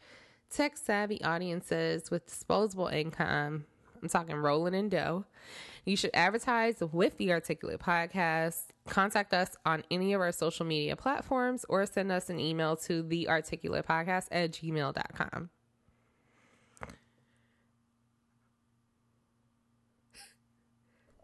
[0.48, 3.64] tech savvy audiences with disposable income.
[4.02, 5.24] I'm talking rolling in dough.
[5.84, 8.64] You should advertise with the Articulate Podcast.
[8.88, 13.02] Contact us on any of our social media platforms or send us an email to
[13.02, 15.50] the Articulate Podcast at gmail.com.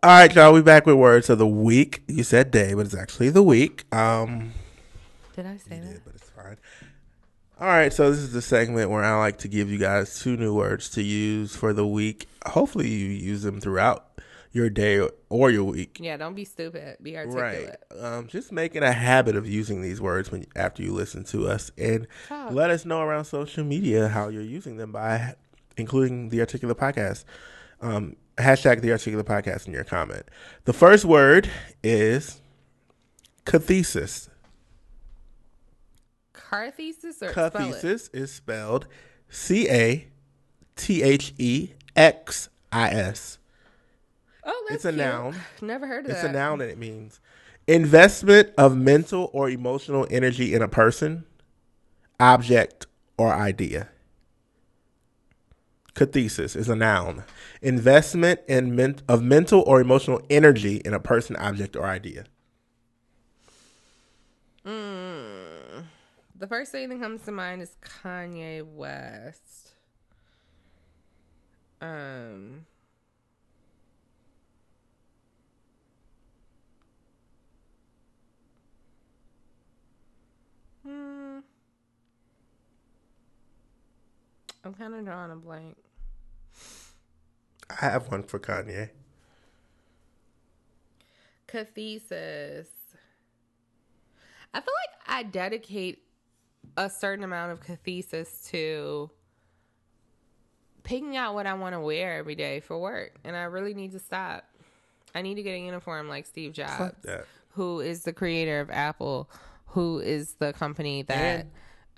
[0.02, 0.52] All right, y'all.
[0.52, 2.02] We back with words of the week.
[2.06, 3.92] You said day, but it's actually the week.
[3.92, 4.52] Um,
[5.34, 5.92] Did I say that?
[5.94, 6.58] did, but it's fine.
[7.58, 10.36] All right, so this is the segment where I like to give you guys two
[10.36, 12.28] new words to use for the week.
[12.44, 14.20] Hopefully, you use them throughout
[14.52, 15.96] your day or your week.
[15.98, 16.98] Yeah, don't be stupid.
[17.02, 17.26] Be Right.
[17.26, 17.82] articulate.
[17.98, 21.70] Um, just making a habit of using these words when after you listen to us,
[21.78, 22.52] and Talk.
[22.52, 25.34] let us know around social media how you're using them by
[25.78, 27.24] including the Articulate Podcast.
[27.80, 30.24] Um, hashtag the Articulate Podcast in your comment.
[30.66, 31.48] The first word
[31.82, 32.40] is
[33.46, 34.28] cathexis.
[36.64, 37.32] Carthesis or?
[37.32, 38.86] Cathexis is spelled
[39.28, 40.08] C A
[40.76, 43.38] T H E X I S.
[44.44, 44.98] Oh, that's It's a cute.
[44.98, 45.34] noun.
[45.62, 46.30] Never heard of It's that.
[46.30, 47.20] a noun and it means
[47.66, 51.24] investment of mental or emotional energy in a person,
[52.20, 52.86] object,
[53.18, 53.88] or idea.
[55.94, 57.24] Cathexis is a noun.
[57.62, 62.26] Investment in men- of mental or emotional energy in a person, object, or idea.
[64.64, 65.55] Mm.
[66.38, 69.70] The first thing that comes to mind is Kanye West.
[71.80, 72.66] Um.
[80.82, 81.38] Hmm.
[84.62, 85.76] I'm kind of drawing a blank.
[87.70, 88.90] I have one for Kanye.
[91.48, 92.68] Cathexis.
[94.52, 96.05] I feel like I dedicate
[96.76, 99.10] a certain amount of cathexis to
[100.82, 103.14] picking out what I want to wear every day for work.
[103.24, 104.44] And I really need to stop.
[105.14, 106.94] I need to get a uniform like Steve Jobs,
[107.50, 109.30] who is the creator of Apple,
[109.66, 111.46] who is the company that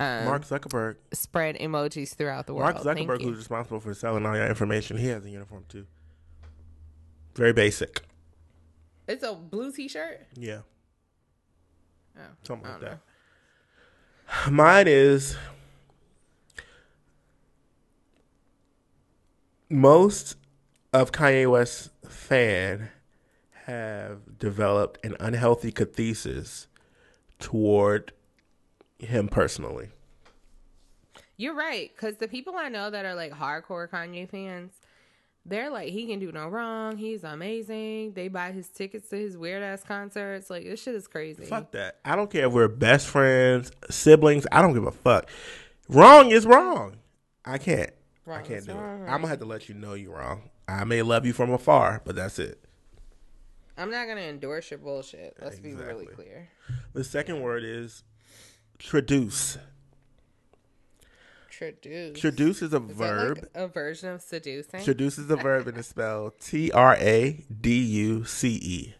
[0.00, 0.96] um, Mark Zuckerberg.
[1.12, 2.74] spread emojis throughout the world.
[2.74, 5.86] Mark Zuckerberg, who's responsible for selling all your information, he has a uniform too.
[7.34, 8.02] Very basic.
[9.08, 10.26] It's a blue t shirt.
[10.34, 10.60] Yeah.
[12.16, 13.00] Oh, Something like that.
[14.50, 15.36] Mine is
[19.68, 20.36] most
[20.92, 22.90] of Kanye West's fan
[23.66, 26.66] have developed an unhealthy cathexis
[27.38, 28.12] toward
[28.98, 29.90] him personally.
[31.36, 34.72] You're right, because the people I know that are like hardcore Kanye fans,
[35.48, 36.96] they're like, he can do no wrong.
[36.96, 38.12] He's amazing.
[38.12, 40.50] They buy his tickets to his weird ass concerts.
[40.50, 41.44] Like this shit is crazy.
[41.44, 41.98] Fuck that.
[42.04, 44.46] I don't care if we're best friends, siblings.
[44.52, 45.28] I don't give a fuck.
[45.88, 46.96] Wrong is wrong.
[47.44, 47.90] I can't.
[48.30, 49.02] I can't do wrong.
[49.02, 49.04] it.
[49.04, 50.50] I'm gonna have to let you know you're wrong.
[50.68, 52.62] I may love you from afar, but that's it.
[53.78, 55.36] I'm not gonna endorse your bullshit.
[55.40, 56.48] Let's be really clear.
[56.92, 58.02] The second word is
[58.78, 59.56] traduce.
[61.58, 62.20] Traduce.
[62.20, 63.38] Traduce is a Is verb.
[63.38, 64.80] like a version of seducing.
[64.84, 68.94] Traduce is a verb and it's spelled T R A D U C E.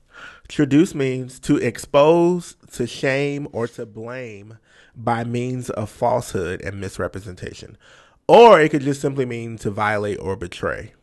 [0.49, 4.59] Traduce means to expose, to shame, or to blame
[4.97, 7.79] by means of falsehood and misrepresentation.
[8.27, 10.95] Or it could just simply mean to violate or betray.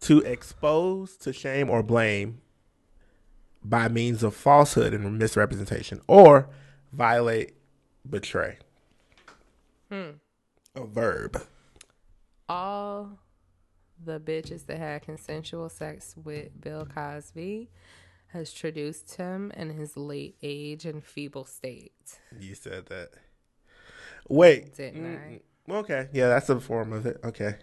[0.00, 2.40] To expose, to shame, or blame
[3.62, 6.00] by means of falsehood and misrepresentation.
[6.08, 6.48] Or
[6.92, 7.54] violate,
[8.08, 8.58] betray.
[9.90, 11.42] A verb.
[12.48, 13.18] All
[14.04, 17.68] the bitches that had consensual sex with Bill Cosby
[18.28, 22.20] has traduced him in his late age and feeble state.
[22.38, 23.10] You said that.
[24.28, 24.76] Wait.
[24.76, 26.08] Didn't Mm, Okay.
[26.12, 27.18] Yeah, that's a form of it.
[27.24, 27.56] Okay.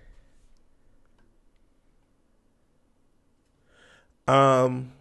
[4.28, 4.92] Um.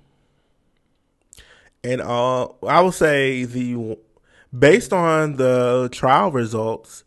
[1.82, 3.98] And all I will say the
[4.56, 7.04] based on the trial results,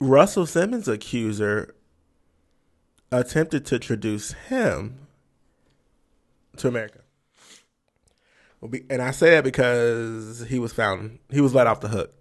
[0.00, 1.74] Russell Simmons' accuser
[3.10, 5.06] attempted to traduce him
[6.56, 7.00] to America.
[8.88, 12.14] And I say that because he was found, he was let off the hook.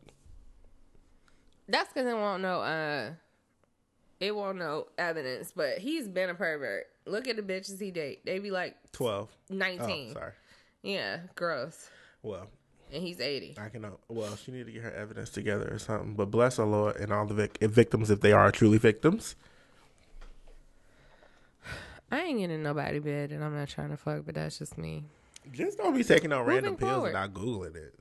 [1.69, 2.59] That's because it won't know.
[2.61, 3.11] Uh,
[4.19, 5.53] it won't know evidence.
[5.55, 6.87] But he's been a pervert.
[7.05, 8.25] Look at the bitches he date.
[8.25, 9.29] They be like 12.
[9.31, 10.13] Oh, nineteen.
[10.13, 10.33] sorry.
[10.81, 11.89] Yeah, gross.
[12.21, 12.47] Well,
[12.93, 13.55] And he's eighty.
[13.59, 13.81] I can.
[13.81, 13.97] Know.
[14.07, 16.13] Well, she need to get her evidence together or something.
[16.13, 19.35] But bless the Lord and all the vic- victims if they are truly victims.
[22.11, 24.23] I ain't getting nobody bed, and I'm not trying to fuck.
[24.25, 25.05] But that's just me.
[25.51, 27.07] Just don't be taking no Moving random pills forward.
[27.07, 27.95] without googling it.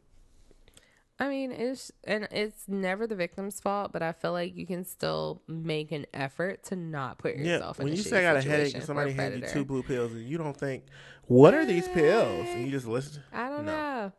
[1.19, 4.85] I mean, it's and it's never the victim's fault, but I feel like you can
[4.85, 8.45] still make an effort to not put Yeah, yourself in when you say I got
[8.45, 10.85] a headache and somebody a hands you two blue pills and you don't think,
[11.27, 12.49] what are these pills?
[12.51, 13.23] And you just listen.
[13.33, 13.73] I don't No.
[13.73, 14.13] know.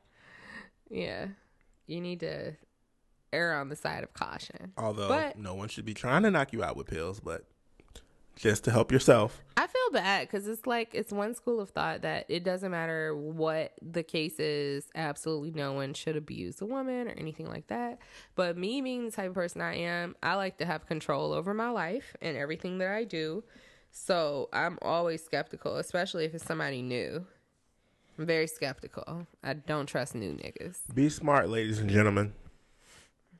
[0.93, 1.27] Yeah,
[1.87, 2.53] you need to
[3.33, 4.73] err on the side of caution.
[4.77, 7.45] Although But- no one should be trying to knock you out with pills, but
[8.35, 9.43] just to help yourself.
[9.57, 13.15] I feel bad because it's like it's one school of thought that it doesn't matter
[13.15, 14.87] what the case is.
[14.95, 17.99] Absolutely, no one should abuse a woman or anything like that.
[18.35, 21.53] But me being the type of person I am, I like to have control over
[21.53, 23.43] my life and everything that I do.
[23.91, 27.25] So I'm always skeptical, especially if it's somebody new.
[28.23, 29.27] Very skeptical.
[29.43, 30.77] I don't trust new niggas.
[30.93, 32.33] Be smart, ladies and gentlemen.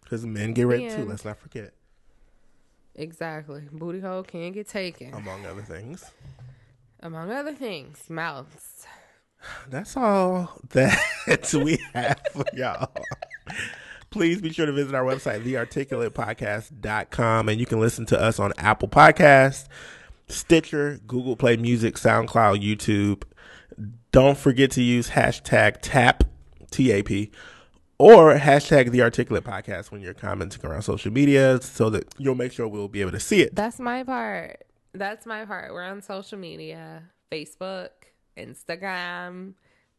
[0.04, 1.74] Because men get raped too, let's not forget,
[2.96, 3.62] Exactly.
[3.72, 6.06] Booty hole can get taken, among other things.
[7.00, 8.10] among other things.
[8.10, 8.86] Mouths.
[9.70, 10.98] That's all that
[11.54, 12.92] we have for y'all.
[14.10, 18.54] Please be sure to visit our website, thearticulatepodcast.com, and you can listen to us on
[18.58, 19.68] Apple Podcasts,
[20.28, 23.24] Stitcher, Google Play Music, SoundCloud, YouTube.
[24.12, 26.24] Don't forget to use hashtag TAP,
[26.72, 27.32] T A P,
[27.98, 32.52] or hashtag the Articulate Podcast when you're commenting around social media so that you'll make
[32.52, 33.56] sure we'll be able to see it.
[33.56, 34.64] That's my part.
[34.94, 35.74] That's my part.
[35.74, 37.90] We're on social media Facebook,
[38.38, 39.54] Instagram,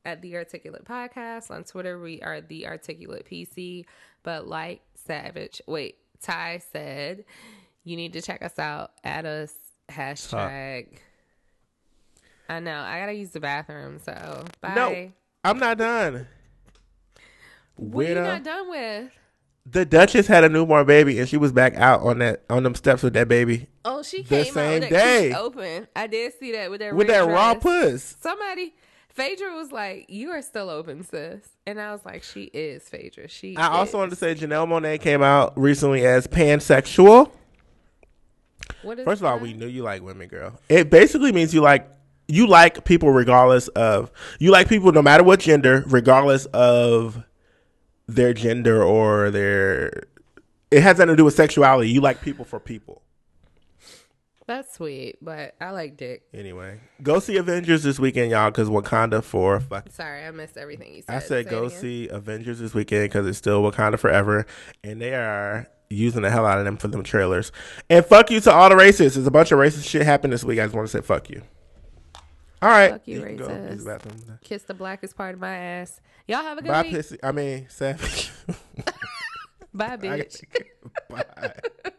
[0.04, 1.50] at The Articulate Podcast.
[1.50, 3.86] On Twitter, we are The Articulate PC.
[4.22, 7.24] But like Savage, wait, Ty said,
[7.84, 8.92] you need to check us out.
[9.02, 9.54] Add us,
[9.90, 10.98] hashtag.
[12.48, 12.80] I know.
[12.80, 13.98] I got to use the bathroom.
[14.04, 14.74] So bye.
[14.74, 15.12] No,
[15.44, 16.26] I'm not done.
[17.76, 19.10] What are you not done with?
[19.66, 22.74] The Duchess had a newborn baby, and she was back out on that on them
[22.74, 25.32] steps with that baby Oh, she The came out same with day.
[25.34, 25.88] open.
[25.96, 28.16] I did see that with that with that raw puss.
[28.20, 28.74] Somebody,
[29.08, 33.28] Phaedra was like, "You are still open, sis," and I was like, "She is Phaedra.
[33.28, 33.94] She." I also is.
[33.94, 37.30] wanted to say Janelle Monáe came out recently as pansexual.
[38.82, 39.42] What is First of all, that?
[39.42, 40.58] we knew you like women, girl.
[40.68, 41.88] It basically means you like
[42.28, 47.22] you like people regardless of you like people no matter what gender, regardless of
[48.06, 50.04] their gender or their.
[50.70, 51.90] It has nothing to do with sexuality.
[51.90, 53.02] You like people for people.
[54.46, 56.24] That's sweet, but I like Dick.
[56.34, 60.94] Anyway, go see Avengers this weekend, y'all, because Wakanda for fuck Sorry, I missed everything
[60.94, 61.14] you said.
[61.14, 64.46] I said Say go see Avengers this weekend because it's still Wakanda forever,
[64.82, 67.52] and they are using the hell out of them for them trailers.
[67.88, 69.14] And fuck you to all the racists.
[69.14, 70.58] There's a bunch of racist shit happened this week.
[70.58, 71.42] I just want to say fuck you.
[72.64, 73.72] All right, Fuck you, can go racist.
[74.06, 74.38] use.
[74.42, 76.00] Kiss the blackest part of my ass.
[76.26, 76.92] Y'all have a good Bye, week.
[76.92, 77.18] pissy.
[77.22, 78.30] I mean, savage.
[79.74, 80.44] Bye, I bitch.
[81.10, 81.24] gotta-
[81.82, 81.90] Bye.